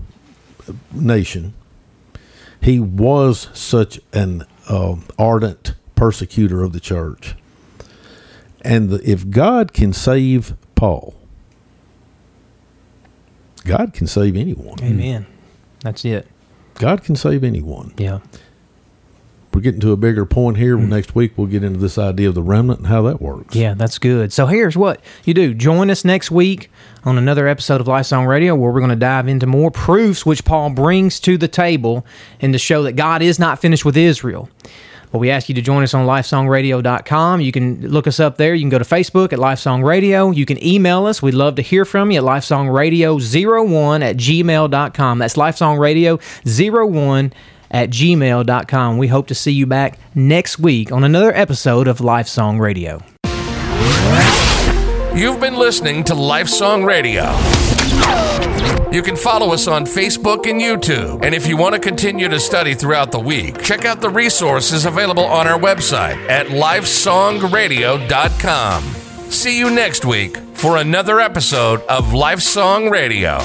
nation. 0.93 1.55
He 2.61 2.79
was 2.79 3.49
such 3.55 4.01
an 4.13 4.47
um 4.69 5.05
ardent 5.19 5.75
persecutor 5.95 6.63
of 6.63 6.73
the 6.73 6.81
church. 6.81 7.35
And 8.63 8.91
the, 8.91 9.11
if 9.11 9.29
God 9.31 9.73
can 9.73 9.93
save 9.93 10.55
Paul, 10.75 11.15
God 13.65 13.93
can 13.93 14.07
save 14.07 14.37
anyone. 14.37 14.83
Amen. 14.83 15.27
That's 15.81 16.05
it. 16.05 16.27
God 16.75 17.05
can 17.05 17.17
save 17.17 17.45
anyone. 17.45 17.95
Yeah. 17.97 18.21
We're 19.53 19.61
getting 19.61 19.81
to 19.81 19.93
a 19.93 19.97
bigger 19.97 20.25
point 20.25 20.59
here. 20.59 20.77
Hmm. 20.77 20.89
Next 20.89 21.15
week, 21.15 21.33
we'll 21.37 21.49
get 21.49 21.65
into 21.65 21.79
this 21.79 21.99
idea 21.99 22.29
of 22.29 22.35
the 22.35 22.43
remnant 22.43 22.81
and 22.81 22.89
how 22.89 23.03
that 23.03 23.21
works. 23.21 23.55
Yeah, 23.55 23.75
that's 23.75 23.99
good. 23.99 24.33
So 24.33 24.47
here's 24.47 24.77
what 24.77 25.01
you 25.25 25.35
do. 25.35 25.55
Join 25.55 25.91
us 25.91 26.05
next 26.05 26.31
week 26.31 26.71
on 27.05 27.19
another 27.19 27.49
episode 27.49 27.81
of 27.81 27.87
Lifesong 27.87 28.29
Radio 28.29 28.55
where 28.55 28.71
we're 28.71 28.81
going 28.81 28.91
to 28.91 28.97
dive 28.97 29.27
into 29.29 29.47
more 29.47 29.71
proofs 29.71 30.25
which 30.25 30.45
Paul 30.45 30.71
brings 30.71 31.19
to 31.21 31.37
the 31.37 31.49
table 31.49 32.07
and 32.41 32.53
to 32.53 32.59
show 32.59 32.83
that 32.85 32.93
God 32.93 33.23
is 33.23 33.39
not 33.39 33.61
finished 33.61 33.85
with 33.85 33.97
Israel. 33.97 34.49
But 35.11 35.19
we 35.19 35.31
ask 35.31 35.49
you 35.49 35.57
to 35.57 35.63
join 35.63 35.83
us 35.83 35.93
on 35.93 36.07
lifesongradio.com. 36.07 37.41
You 37.41 37.51
can 37.51 37.89
look 37.89 38.07
us 38.07 38.21
up 38.21 38.37
there. 38.37 38.55
You 38.55 38.63
can 38.63 38.71
go 38.71 38.79
to 38.79 38.85
Facebook 38.85 39.33
at 39.33 39.41
Lifesong 39.41 39.85
Radio. 39.85 40.31
You 40.31 40.47
can 40.47 40.65
email 40.65 41.07
us. 41.07 41.21
We'd 41.21 41.35
love 41.35 41.57
to 41.57 41.63
hear 41.63 41.85
from 41.85 42.13
you 42.13 42.19
at 42.19 42.25
lifesongradio01 42.25 44.03
at 44.03 44.17
gmail.com. 44.17 45.19
That's 45.19 45.35
lifesongradio01 45.35 47.33
at 47.71 47.91
gmail.com. 47.91 48.99
We 48.99 49.09
hope 49.09 49.27
to 49.29 49.35
see 49.35 49.53
you 49.53 49.67
back 49.67 49.99
next 50.15 50.59
week 50.59 50.93
on 50.93 51.05
another 51.05 51.35
episode 51.35 51.89
of 51.89 51.99
Lifesong 51.99 52.61
Radio. 52.61 53.03
You've 55.15 55.41
been 55.41 55.57
listening 55.57 56.05
to 56.05 56.15
Lifesong 56.15 56.87
Radio. 56.87 57.25
You 58.93 59.03
can 59.03 59.17
follow 59.17 59.53
us 59.53 59.69
on 59.69 59.85
Facebook 59.85 60.49
and 60.51 60.61
YouTube. 60.61 61.25
And 61.25 61.33
if 61.35 61.47
you 61.47 61.57
want 61.57 61.75
to 61.75 61.81
continue 61.81 62.29
to 62.29 62.41
study 62.41 62.75
throughout 62.75 63.13
the 63.13 63.21
week, 63.21 63.63
check 63.63 63.85
out 63.85 64.01
the 64.01 64.11
resources 64.11 64.85
available 64.85 65.25
on 65.25 65.47
our 65.47 65.59
website 65.59 66.17
at 66.29 66.47
lifesongradio.com. 66.47 68.83
See 69.31 69.59
you 69.59 69.71
next 69.71 70.05
week 70.05 70.37
for 70.55 70.79
another 70.79 71.21
episode 71.21 71.83
of 71.83 72.07
Lifesong 72.07 72.91
Radio. 72.91 73.39